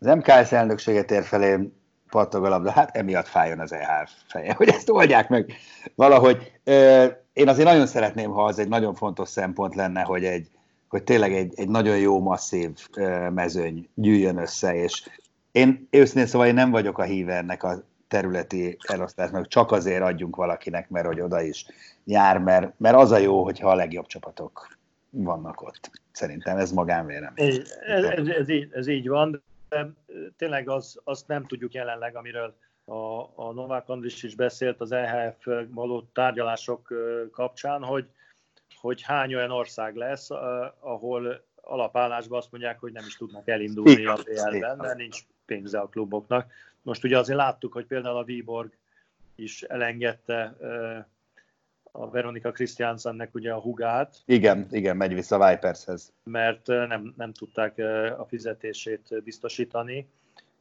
az 0.00 0.06
MKS 0.06 0.52
elnökséget 0.52 1.10
ér 1.10 1.24
felé 1.24 1.68
pattog 2.10 2.44
a 2.44 2.48
labda, 2.48 2.70
hát 2.70 2.96
emiatt 2.96 3.26
fájjon 3.26 3.60
az 3.60 3.72
EHF 3.72 4.10
feje, 4.28 4.54
hogy 4.54 4.68
ezt 4.68 4.90
oldják 4.90 5.28
meg 5.28 5.52
valahogy. 5.94 6.52
Én 7.32 7.48
azért 7.48 7.68
nagyon 7.68 7.86
szeretném, 7.86 8.30
ha 8.30 8.44
az 8.44 8.58
egy 8.58 8.68
nagyon 8.68 8.94
fontos 8.94 9.28
szempont 9.28 9.74
lenne, 9.74 10.00
hogy 10.00 10.24
egy, 10.24 10.48
hogy 10.88 11.02
tényleg 11.02 11.34
egy, 11.34 11.52
egy 11.56 11.68
nagyon 11.68 11.98
jó, 11.98 12.20
masszív 12.20 12.70
mezőny 13.30 13.88
gyűjjön 13.94 14.36
össze, 14.36 14.74
és 14.74 15.08
én 15.52 15.88
őszintén 15.90 16.26
szóval 16.26 16.46
én 16.46 16.54
nem 16.54 16.70
vagyok 16.70 16.98
a 16.98 17.02
híve 17.02 17.36
ennek 17.36 17.62
a 17.62 17.82
területi 18.08 18.76
elosztásnak, 18.86 19.48
csak 19.48 19.72
azért 19.72 20.02
adjunk 20.02 20.36
valakinek, 20.36 20.88
mert 20.88 21.06
hogy 21.06 21.20
oda 21.20 21.42
is 21.42 21.66
jár, 22.04 22.38
mert, 22.38 22.72
mert 22.78 22.96
az 22.96 23.10
a 23.10 23.18
jó, 23.18 23.44
hogyha 23.44 23.70
a 23.70 23.74
legjobb 23.74 24.06
csapatok 24.06 24.75
vannak 25.22 25.62
ott. 25.62 25.90
Szerintem 26.12 26.58
ez 26.58 26.72
magánvélemény. 26.72 27.48
Ez, 27.48 27.70
ez, 27.86 28.26
ez, 28.28 28.48
így, 28.48 28.70
ez 28.72 28.86
így 28.86 29.08
van, 29.08 29.42
de 29.68 29.90
tényleg 30.36 30.68
az, 30.68 31.00
azt 31.04 31.28
nem 31.28 31.46
tudjuk 31.46 31.72
jelenleg, 31.72 32.16
amiről 32.16 32.54
a, 32.84 33.20
a 33.34 33.52
Novák 33.52 33.88
Andris 33.88 34.22
is 34.22 34.34
beszélt 34.34 34.80
az 34.80 34.92
EHF 34.92 35.46
való 35.68 36.08
tárgyalások 36.12 36.92
kapcsán, 37.32 37.82
hogy, 37.82 38.06
hogy 38.80 39.02
hány 39.02 39.34
olyan 39.34 39.50
ország 39.50 39.96
lesz, 39.96 40.30
ahol 40.80 41.44
alapállásban 41.54 42.38
azt 42.38 42.50
mondják, 42.50 42.80
hogy 42.80 42.92
nem 42.92 43.04
is 43.06 43.16
tudnak 43.16 43.48
elindulni 43.48 44.06
a 44.06 44.18
BL-ben, 44.24 44.76
mert 44.76 44.96
nincs 44.96 45.20
pénze 45.46 45.78
a 45.78 45.88
kluboknak. 45.88 46.52
Most 46.82 47.04
ugye 47.04 47.18
azért 47.18 47.38
láttuk, 47.38 47.72
hogy 47.72 47.86
például 47.86 48.16
a 48.16 48.24
Viborg 48.24 48.70
is 49.34 49.62
elengedte 49.62 50.56
a 51.98 52.10
Veronika 52.10 52.50
Christiansennek 52.50 53.34
ugye 53.34 53.52
a 53.52 53.60
hugát. 53.60 54.22
Igen, 54.24 54.66
igen, 54.70 54.96
megy 54.96 55.14
vissza 55.14 55.36
a 55.36 55.50
Vipershez. 55.50 56.12
Mert 56.24 56.66
nem, 56.66 57.14
nem 57.16 57.32
tudták 57.32 57.78
a 58.18 58.24
fizetését 58.28 59.22
biztosítani, 59.24 60.08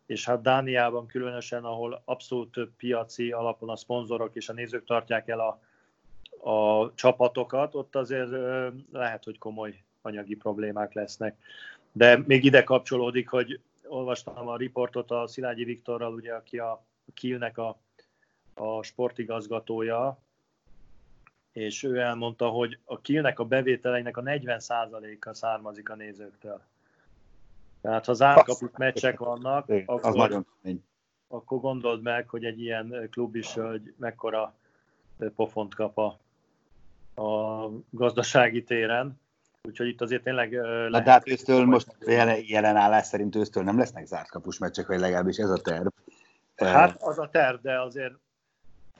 és 0.05 0.25
hát 0.25 0.41
Dániában 0.41 1.05
különösen, 1.05 1.63
ahol 1.63 2.01
abszolút 2.05 2.67
piaci 2.77 3.31
alapon 3.31 3.69
a 3.69 3.75
szponzorok 3.75 4.35
és 4.35 4.49
a 4.49 4.53
nézők 4.53 4.85
tartják 4.85 5.27
el 5.27 5.39
a, 5.39 5.59
a 6.49 6.91
csapatokat, 6.95 7.75
ott 7.75 7.95
azért 7.95 8.29
lehet, 8.91 9.23
hogy 9.23 9.37
komoly 9.37 9.83
anyagi 10.01 10.35
problémák 10.35 10.93
lesznek. 10.93 11.37
De 11.91 12.23
még 12.25 12.43
ide 12.43 12.63
kapcsolódik, 12.63 13.29
hogy 13.29 13.59
olvastam 13.87 14.47
a 14.47 14.57
riportot 14.57 15.11
a 15.11 15.27
Szilágyi 15.27 15.63
Viktorral, 15.63 16.13
ugye, 16.13 16.33
aki 16.33 16.57
a 16.57 16.83
Kielnek 17.13 17.57
a, 17.57 17.77
a 18.53 18.83
sportigazgatója, 18.83 20.23
és 21.55 21.83
ő 21.83 21.99
elmondta, 21.99 22.47
hogy 22.47 22.79
a 22.85 22.99
Kielnek 22.99 23.39
a 23.39 23.45
bevételeinek 23.45 24.17
a 24.17 24.21
40%-a 24.21 25.33
származik 25.33 25.89
a 25.89 25.95
nézőktől. 25.95 26.61
Tehát 27.81 28.05
ha 28.05 28.13
zárkaput 28.13 28.77
meccsek 28.77 29.19
vannak, 29.19 29.71
akkor, 29.85 30.45
akkor 31.27 31.59
gondold 31.59 32.01
meg, 32.01 32.29
hogy 32.29 32.45
egy 32.45 32.61
ilyen 32.61 33.07
klub 33.11 33.35
is, 33.35 33.53
hogy 33.53 33.93
mekkora 33.97 34.55
pofont 35.35 35.75
kap 35.75 35.97
a, 35.97 36.19
a 37.21 37.69
gazdasági 37.89 38.63
téren. 38.63 39.19
Úgyhogy 39.63 39.87
itt 39.87 40.01
azért 40.01 40.23
tényleg 40.23 40.53
lehet... 40.53 40.89
Na, 40.89 40.99
de 40.99 41.11
hát 41.11 41.27
ősztől 41.27 41.65
most 41.65 41.95
jelen, 41.99 42.39
jelen 42.45 42.75
állás 42.75 43.05
szerint 43.05 43.35
ősztől 43.35 43.63
nem 43.63 43.77
lesznek 43.77 44.05
zárt 44.05 44.29
kapus 44.29 44.57
meccsek, 44.57 44.87
vagy 44.87 44.99
legalábbis 44.99 45.37
ez 45.37 45.49
a 45.49 45.61
terv. 45.61 45.87
Hát 46.55 47.01
az 47.01 47.19
a 47.19 47.29
terv, 47.29 47.61
de 47.61 47.81
azért 47.81 48.13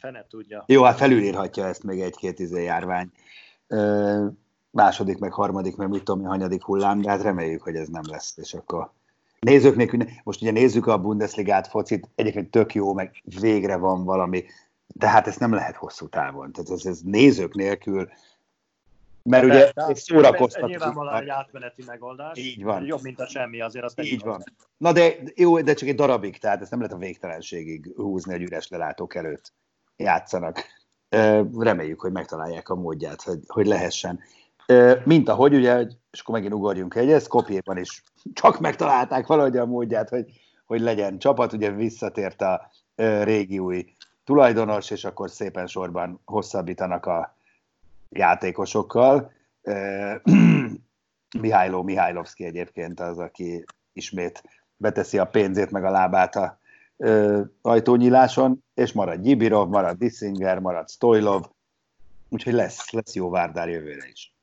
fene 0.05 0.25
tudja. 0.29 0.63
Jó, 0.67 0.83
hát 0.83 0.97
felülírhatja 0.97 1.65
ezt 1.65 1.83
még 1.83 2.01
egy-két 2.01 2.39
izé 2.39 2.63
járvány. 2.63 3.11
Ö, 3.67 4.25
második, 4.69 5.17
meg 5.17 5.33
harmadik, 5.33 5.75
meg 5.75 5.89
mit 5.89 6.03
tudom, 6.03 6.25
hanyadik 6.25 6.63
hullám, 6.63 7.01
de 7.01 7.09
hát 7.09 7.21
reméljük, 7.21 7.61
hogy 7.61 7.75
ez 7.75 7.87
nem 7.87 8.03
lesz, 8.09 8.37
és 8.37 8.53
akkor 8.53 8.91
nézők 9.39 9.75
nélkül, 9.75 10.03
most 10.23 10.41
ugye 10.41 10.51
nézzük 10.51 10.87
a 10.87 11.01
Bundesligát, 11.01 11.67
focit, 11.67 12.09
egyébként 12.15 12.51
tök 12.51 12.73
jó, 12.73 12.93
meg 12.93 13.21
végre 13.39 13.75
van 13.75 14.03
valami, 14.03 14.43
de 14.87 15.09
hát 15.09 15.27
ez 15.27 15.37
nem 15.37 15.53
lehet 15.53 15.75
hosszú 15.75 16.07
távon. 16.07 16.51
Tehát 16.51 16.71
ez, 16.71 16.85
ez 16.85 16.99
nézők 17.03 17.53
nélkül, 17.53 18.09
mert 19.23 19.45
ugye 19.45 19.71
ez 19.73 19.99
szórakoztató. 19.99 20.67
Nyilvánvalóan 20.67 21.21
egy 21.21 21.29
átmeneti 21.29 21.83
megoldás. 21.85 22.37
Így 22.37 22.63
van. 22.63 22.85
Jobb, 22.85 23.01
mint 23.01 23.19
a 23.19 23.27
semmi, 23.27 23.61
azért 23.61 23.85
azt 23.85 23.99
Így 23.99 24.23
van. 24.23 24.43
Na 24.77 24.91
de 24.91 25.13
jó, 25.35 25.61
de 25.61 25.73
csak 25.73 25.89
egy 25.89 25.95
darabig, 25.95 26.37
tehát 26.37 26.61
ezt 26.61 26.71
nem 26.71 26.79
lehet 26.79 26.95
a 26.95 26.99
végtelenségig 26.99 27.93
húzni, 27.95 28.31
hogy 28.31 28.41
üres 28.41 28.67
lelátók 28.67 29.15
előtt 29.15 29.53
játszanak. 29.97 30.63
Reméljük, 31.57 32.01
hogy 32.01 32.11
megtalálják 32.11 32.69
a 32.69 32.75
módját, 32.75 33.21
hogy, 33.21 33.39
hogy 33.47 33.65
lehessen. 33.65 34.19
Mint 35.03 35.29
ahogy 35.29 35.53
ugye, 35.53 35.87
és 36.11 36.19
akkor 36.19 36.35
megint 36.35 36.53
ugorjunk 36.53 36.95
egyet, 36.95 37.23
Skopjéban 37.23 37.77
is 37.77 38.03
csak 38.33 38.59
megtalálták 38.59 39.27
valahogy 39.27 39.57
a 39.57 39.65
módját, 39.65 40.09
hogy, 40.09 40.25
hogy 40.65 40.81
legyen 40.81 41.17
csapat, 41.17 41.53
ugye 41.53 41.71
visszatért 41.71 42.41
a 42.41 42.71
régi 43.23 43.59
új 43.59 43.95
tulajdonos, 44.23 44.89
és 44.89 45.05
akkor 45.05 45.29
szépen 45.29 45.67
sorban 45.67 46.21
hosszabbítanak 46.25 47.05
a 47.05 47.37
játékosokkal. 48.09 49.31
Mihály 51.39 51.69
Mihálylovszki 51.69 52.45
egyébként 52.45 52.99
az, 52.99 53.17
aki 53.17 53.65
ismét 53.93 54.43
beteszi 54.77 55.17
a 55.17 55.25
pénzét 55.25 55.71
meg 55.71 55.83
a 55.83 55.91
lábát 55.91 56.35
a 56.35 56.59
ö, 56.97 57.41
ajtónyíláson, 57.61 58.63
és 58.73 58.91
marad 58.91 59.21
Gyibirov, 59.21 59.69
marad 59.69 59.97
Dissinger, 59.97 60.59
marad 60.59 60.89
Stoilov, 60.89 61.43
úgyhogy 62.29 62.53
lesz, 62.53 62.91
lesz 62.91 63.15
jó 63.15 63.29
Várdár 63.29 63.69
jövőre 63.69 64.07
is. 64.11 64.33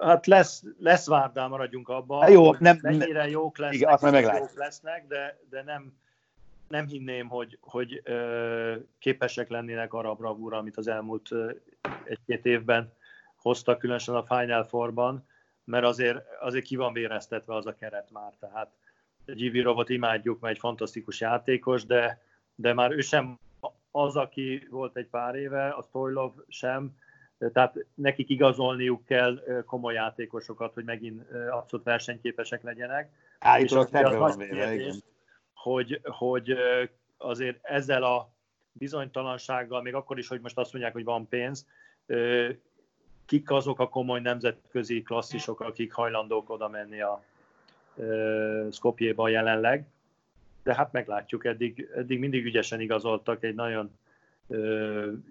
Hát 0.00 0.26
lesz, 0.26 0.62
lesz 0.78 1.06
Várdár, 1.06 1.48
maradjunk 1.48 1.88
abban. 1.88 2.20
Hát 2.20 2.30
jó, 2.30 2.52
nem, 2.52 2.78
mennyire 2.82 3.28
jók 3.28 3.58
lesznek, 3.58 3.80
igen, 3.80 3.92
azt 3.92 4.38
jók 4.38 4.56
lesznek 4.56 5.06
de, 5.06 5.38
de 5.50 5.62
nem, 5.62 5.92
nem 6.68 6.86
hinném, 6.86 7.28
hogy, 7.28 7.58
hogy 7.60 8.00
ö, 8.04 8.74
képesek 8.98 9.48
lennének 9.48 9.94
arra 9.94 10.10
a 10.10 10.14
bravúra, 10.14 10.56
amit 10.56 10.76
az 10.76 10.88
elmúlt 10.88 11.28
egy-két 12.04 12.46
évben 12.46 12.92
hoztak, 13.36 13.78
különösen 13.78 14.14
a 14.14 14.22
Final 14.22 14.64
Four-ban, 14.64 15.26
mert 15.64 15.84
azért, 15.84 16.18
azért 16.40 16.64
ki 16.64 16.76
van 16.76 16.92
véreztetve 16.92 17.54
az 17.54 17.66
a 17.66 17.74
keret 17.74 18.10
már, 18.10 18.32
tehát 18.40 18.70
Givirovot 19.24 19.88
imádjuk, 19.88 20.40
mert 20.40 20.54
egy 20.54 20.60
fantasztikus 20.60 21.20
játékos, 21.20 21.86
de, 21.86 22.22
de 22.54 22.72
már 22.72 22.90
ő 22.90 23.00
sem 23.00 23.38
az, 23.90 24.16
aki 24.16 24.66
volt 24.70 24.96
egy 24.96 25.06
pár 25.06 25.34
éve, 25.34 25.68
a 25.68 25.82
Stoilov 25.82 26.32
sem, 26.48 26.96
tehát 27.52 27.86
nekik 27.94 28.28
igazolniuk 28.28 29.04
kell 29.04 29.62
komoly 29.66 29.94
játékosokat, 29.94 30.74
hogy 30.74 30.84
megint 30.84 31.22
abszolút 31.50 31.84
versenyképesek 31.84 32.62
legyenek. 32.62 33.10
Állítólag 33.38 33.88
terve 33.88 34.16
van 34.16 34.38
véve, 34.38 34.74
igen. 34.74 34.94
Hogy, 35.54 36.00
hogy 36.04 36.56
azért 37.16 37.58
ezzel 37.62 38.02
a 38.02 38.30
bizonytalansággal, 38.72 39.82
még 39.82 39.94
akkor 39.94 40.18
is, 40.18 40.28
hogy 40.28 40.40
most 40.40 40.58
azt 40.58 40.72
mondják, 40.72 40.92
hogy 40.92 41.04
van 41.04 41.28
pénz, 41.28 41.66
kik 43.26 43.50
azok 43.50 43.78
a 43.78 43.88
komoly 43.88 44.20
nemzetközi 44.20 45.02
klasszisok, 45.02 45.60
akik 45.60 45.92
hajlandók 45.92 46.50
oda 46.50 46.68
menni 46.68 47.00
a, 47.00 47.24
Skopjéban 48.70 49.30
jelenleg, 49.30 49.86
de 50.62 50.74
hát 50.74 50.92
meglátjuk, 50.92 51.44
eddig, 51.44 51.88
eddig 51.96 52.18
mindig 52.18 52.44
ügyesen 52.44 52.80
igazoltak, 52.80 53.44
egy 53.44 53.54
nagyon 53.54 53.98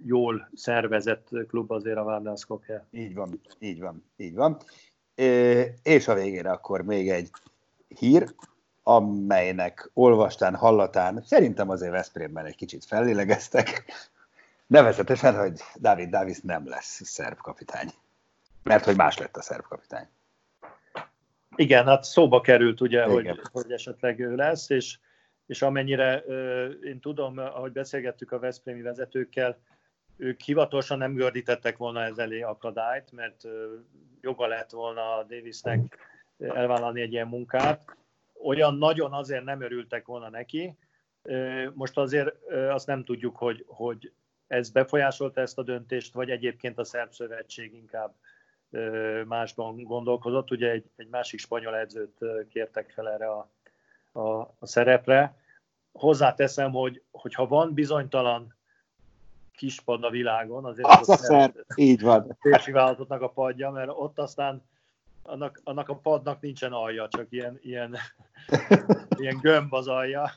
jól 0.05 0.49
szervezett 0.55 1.29
klub 1.47 1.71
azért 1.71 1.97
a 1.97 2.03
Vardar 2.03 2.37
Skopje. 2.37 2.85
Így 2.91 3.13
van, 3.13 3.41
így 3.59 3.79
van, 3.79 4.03
így 4.17 4.35
van. 4.35 4.57
És 5.83 6.07
a 6.07 6.13
végére 6.13 6.51
akkor 6.51 6.81
még 6.81 7.09
egy 7.09 7.29
hír, 7.87 8.33
amelynek 8.83 9.89
olvastán, 9.93 10.55
hallatán 10.55 11.21
szerintem 11.25 11.69
azért 11.69 11.91
Veszprémben 11.91 12.45
egy 12.45 12.55
kicsit 12.55 12.85
fellélegeztek, 12.85 13.83
nevezetesen, 14.67 15.39
hogy 15.39 15.61
David 15.79 16.09
Davis 16.09 16.39
nem 16.39 16.67
lesz 16.67 17.01
szerb 17.03 17.37
kapitány. 17.37 17.89
Mert 18.63 18.85
hogy 18.85 18.95
más 18.95 19.17
lett 19.17 19.37
a 19.37 19.41
szerb 19.41 19.63
kapitány. 19.63 20.07
Igen, 21.55 21.85
hát 21.85 22.03
szóba 22.03 22.41
került 22.41 22.81
ugye, 22.81 23.03
hogy, 23.03 23.39
hogy 23.51 23.71
esetleg 23.71 24.19
ő 24.19 24.35
lesz, 24.35 24.69
és, 24.69 24.99
és 25.45 25.61
amennyire 25.61 26.17
én 26.83 26.99
tudom, 26.99 27.37
ahogy 27.37 27.71
beszélgettük 27.71 28.31
a 28.31 28.39
Veszprémi 28.39 28.81
vezetőkkel, 28.81 29.59
ők 30.17 30.41
hivatalosan 30.41 30.97
nem 30.97 31.13
gördítettek 31.13 31.77
volna 31.77 32.03
ez 32.03 32.17
elé 32.17 32.41
akadályt, 32.41 33.11
mert 33.11 33.47
joga 34.21 34.47
lett 34.47 34.69
volna 34.69 35.17
a 35.17 35.23
Davisnek 35.23 35.97
elvállalni 36.37 37.01
egy 37.01 37.11
ilyen 37.11 37.27
munkát. 37.27 37.95
Olyan 38.43 38.77
nagyon 38.77 39.13
azért 39.13 39.43
nem 39.43 39.61
örültek 39.61 40.05
volna 40.05 40.29
neki. 40.29 40.77
Most 41.73 41.97
azért 41.97 42.35
azt 42.69 42.87
nem 42.87 43.03
tudjuk, 43.03 43.37
hogy, 43.37 43.65
hogy 43.67 44.11
ez 44.47 44.69
befolyásolta 44.69 45.41
ezt 45.41 45.57
a 45.57 45.63
döntést, 45.63 46.13
vagy 46.13 46.29
egyébként 46.29 46.77
a 46.77 46.83
Szerb 46.83 47.11
Szövetség 47.11 47.73
inkább 47.73 48.13
másban 49.25 49.83
gondolkozott. 49.83 50.51
Ugye 50.51 50.69
egy, 50.69 50.85
egy 50.95 51.07
másik 51.09 51.39
spanyol 51.39 51.75
edzőt 51.75 52.17
kértek 52.49 52.91
fel 52.91 53.09
erre 53.09 53.29
a, 53.29 53.49
a, 54.11 54.39
a 54.39 54.65
szerepre. 54.65 55.35
Hozzáteszem, 55.91 56.71
hogy, 56.71 57.01
hogy 57.11 57.33
ha 57.33 57.47
van 57.47 57.73
bizonytalan 57.73 58.55
kispad 59.55 60.03
a 60.03 60.09
világon, 60.09 60.65
azért 60.65 60.87
az, 60.87 61.09
az 61.09 61.09
a 61.09 61.15
szer, 61.15 61.53
így 61.75 62.01
van. 62.01 62.35
Férfi 62.41 62.71
a 62.71 63.31
padja, 63.33 63.69
mert 63.69 63.89
ott 63.93 64.19
aztán 64.19 64.63
annak, 65.23 65.61
annak 65.63 65.89
a 65.89 65.95
padnak 65.95 66.41
nincsen 66.41 66.71
alja, 66.71 67.07
csak 67.07 67.25
ilyen, 67.29 67.59
ilyen, 67.61 67.97
ilyen 69.19 69.37
gömb 69.41 69.73
az 69.73 69.87
alja. 69.87 70.31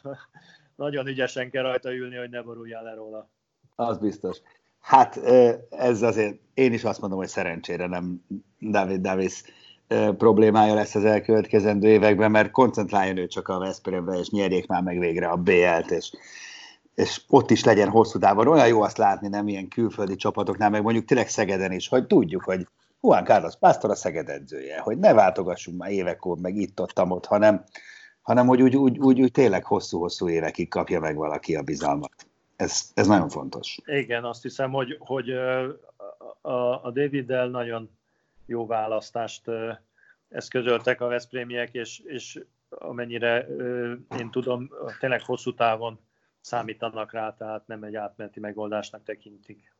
Nagyon 0.76 1.06
ügyesen 1.06 1.50
kell 1.50 1.62
rajta 1.62 1.94
ülni, 1.94 2.16
hogy 2.16 2.30
ne 2.30 2.42
boruljál 2.42 2.82
le 2.82 2.94
róla. 2.94 3.28
Az 3.74 3.98
biztos. 3.98 4.40
Hát 4.84 5.16
ez 5.70 6.02
azért, 6.02 6.38
én 6.54 6.72
is 6.72 6.84
azt 6.84 7.00
mondom, 7.00 7.18
hogy 7.18 7.28
szerencsére 7.28 7.86
nem 7.86 8.24
David 8.60 9.00
Davis 9.00 9.42
problémája 10.16 10.74
lesz 10.74 10.94
az 10.94 11.04
elkövetkezendő 11.04 11.88
években, 11.88 12.30
mert 12.30 12.50
koncentráljon 12.50 13.16
ő 13.16 13.26
csak 13.26 13.48
a 13.48 13.58
Veszprémbe, 13.58 14.18
és 14.18 14.28
nyerjék 14.28 14.66
már 14.66 14.82
meg 14.82 14.98
végre 14.98 15.28
a 15.28 15.36
BL-t, 15.36 15.90
és, 15.90 16.12
és 16.94 17.22
ott 17.28 17.50
is 17.50 17.64
legyen 17.64 17.88
hosszú 17.88 18.18
távon. 18.18 18.48
Olyan 18.48 18.68
jó 18.68 18.82
azt 18.82 18.98
látni, 18.98 19.28
nem 19.28 19.48
ilyen 19.48 19.68
külföldi 19.68 20.16
csapatoknál, 20.16 20.70
meg 20.70 20.82
mondjuk 20.82 21.04
tényleg 21.04 21.28
Szegeden 21.28 21.72
is, 21.72 21.88
hogy 21.88 22.06
tudjuk, 22.06 22.44
hogy 22.44 22.66
Juan 23.00 23.24
Carlos 23.24 23.56
Pásztor 23.56 23.90
a 23.90 23.94
Szeged 23.94 24.28
edzője, 24.28 24.80
hogy 24.80 24.98
ne 24.98 25.12
váltogassunk 25.12 25.78
már 25.78 25.90
évek 25.90 26.26
óta, 26.26 26.40
meg 26.40 26.56
itt 26.56 26.80
ott, 26.80 27.00
ott 27.00 27.26
hanem, 27.26 27.64
hanem 28.22 28.46
hogy 28.46 28.62
úgy, 28.62 28.76
úgy, 28.76 28.98
úgy, 28.98 29.20
úgy 29.20 29.32
tényleg 29.32 29.64
hosszú-hosszú 29.64 30.28
évekig 30.28 30.68
kapja 30.68 31.00
meg 31.00 31.16
valaki 31.16 31.56
a 31.56 31.62
bizalmat. 31.62 32.26
Ez, 32.56 32.90
ez 32.94 33.06
nagyon 33.06 33.28
fontos. 33.28 33.78
Igen, 33.84 34.24
azt 34.24 34.42
hiszem, 34.42 34.70
hogy, 34.70 34.96
hogy 34.98 35.30
a, 36.40 36.84
a 36.84 36.90
Daviddel 36.90 37.48
nagyon 37.48 37.90
jó 38.46 38.66
választást 38.66 39.42
eszközöltek 40.28 41.00
a 41.00 41.06
Veszprémiek, 41.06 41.72
és, 41.72 41.98
és 41.98 42.44
amennyire 42.68 43.46
én 44.18 44.30
tudom, 44.30 44.70
tényleg 45.00 45.22
hosszú 45.22 45.54
távon 45.54 45.98
számítanak 46.40 47.12
rá, 47.12 47.34
tehát 47.38 47.66
nem 47.66 47.82
egy 47.82 47.96
átmeneti 47.96 48.40
megoldásnak 48.40 49.02
tekintik. 49.04 49.72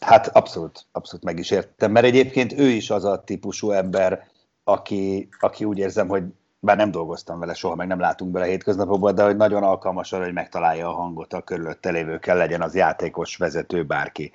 Hát 0.00 0.26
abszolút, 0.26 0.86
abszolút 0.92 1.24
meg 1.24 1.38
is 1.38 1.50
értem, 1.50 1.90
mert 1.90 2.06
egyébként 2.06 2.52
ő 2.52 2.68
is 2.68 2.90
az 2.90 3.04
a 3.04 3.24
típusú 3.24 3.70
ember, 3.70 4.28
aki, 4.64 5.28
aki 5.38 5.64
úgy 5.64 5.78
érzem, 5.78 6.08
hogy 6.08 6.24
bár 6.60 6.76
nem 6.76 6.90
dolgoztam 6.90 7.38
vele 7.38 7.54
soha, 7.54 7.74
meg 7.74 7.86
nem 7.86 8.00
látunk 8.00 8.30
bele 8.30 8.46
hétköznapokban, 8.46 9.14
de 9.14 9.24
hogy 9.24 9.36
nagyon 9.36 9.62
alkalmas 9.62 10.12
arra, 10.12 10.24
hogy 10.24 10.32
megtalálja 10.32 10.88
a 10.88 10.92
hangot 10.92 11.32
a 11.32 11.42
körülötte 11.42 11.90
lévőkkel, 11.90 12.36
legyen 12.36 12.62
az 12.62 12.74
játékos, 12.74 13.36
vezető, 13.36 13.84
bárki. 13.84 14.32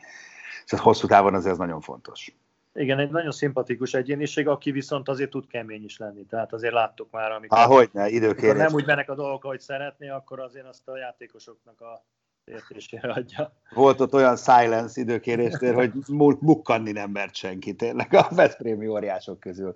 és 0.65 0.71
ez 0.71 0.79
hosszú 0.79 1.07
távon 1.07 1.33
azért 1.33 1.51
ez 1.51 1.57
nagyon 1.57 1.81
fontos. 1.81 2.35
Igen, 2.73 2.99
egy 2.99 3.09
nagyon 3.09 3.31
szimpatikus 3.31 3.93
egyéniség, 3.93 4.47
aki 4.47 4.71
viszont 4.71 5.09
azért 5.09 5.29
tud 5.29 5.47
kemény 5.47 5.83
is 5.83 5.97
lenni. 5.97 6.25
Tehát 6.25 6.53
azért 6.53 6.73
láttuk 6.73 7.11
már, 7.11 7.31
amikor, 7.31 7.57
Há, 7.57 7.65
hogy 7.65 7.89
ne, 7.93 8.07
időkérés. 8.07 8.57
nem 8.57 8.73
úgy 8.73 8.85
mennek 8.85 9.09
a 9.09 9.15
dolgok, 9.15 9.43
ahogy 9.43 9.59
szeretné, 9.59 10.09
akkor 10.09 10.39
azért 10.39 10.65
azt 10.65 10.87
a 10.87 10.97
játékosoknak 10.97 11.81
a 11.81 12.05
értésére 12.43 13.11
adja. 13.11 13.53
Volt 13.73 14.01
ott 14.01 14.13
olyan 14.13 14.37
silence 14.37 15.01
időkérésnél, 15.01 15.73
hogy 15.81 15.91
mukkanni 16.39 16.91
nem 16.91 17.11
mert 17.11 17.35
senki 17.35 17.75
tényleg 17.75 18.13
a 18.13 18.27
Veszprémi 18.35 18.87
óriások 18.87 19.39
közül. 19.39 19.75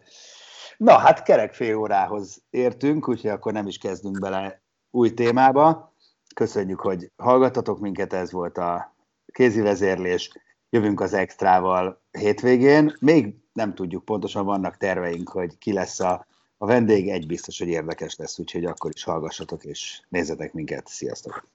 Na, 0.80 0.98
hát 0.98 1.24
kerek 1.24 1.54
fél 1.54 1.78
órához 1.78 2.42
értünk, 2.50 3.08
úgyhogy 3.08 3.30
akkor 3.30 3.54
nem 3.54 3.68
is 3.68 3.78
kezdünk 3.78 4.20
bele 4.20 4.62
új 4.92 5.14
témába. 5.14 5.94
Köszönjük, 6.36 6.80
hogy 6.80 7.12
hallgattatok 7.18 7.80
minket, 7.80 8.14
ez 8.14 8.32
volt 8.32 8.58
a 8.58 8.96
kézi 9.26 9.62
vezérlés. 9.62 10.32
Jövünk 10.70 11.02
az 11.02 11.14
extrával 11.14 12.02
hétvégén. 12.12 12.96
Még 13.00 13.36
nem 13.54 13.74
tudjuk 13.74 14.06
pontosan, 14.06 14.46
vannak 14.46 14.78
terveink, 14.78 15.30
hogy 15.30 15.58
ki 15.58 15.74
lesz 15.74 16.00
a, 16.00 16.26
a 16.58 16.66
vendég. 16.66 17.10
Egy 17.10 17.28
biztos, 17.28 17.60
hogy 17.60 17.68
érdekes 17.68 18.16
lesz, 18.16 18.40
úgyhogy 18.40 18.66
akkor 18.66 18.92
is 18.94 19.04
hallgassatok 19.04 19.64
és 19.64 20.02
nézzetek 20.10 20.54
minket. 20.54 20.88
Sziasztok! 20.88 21.48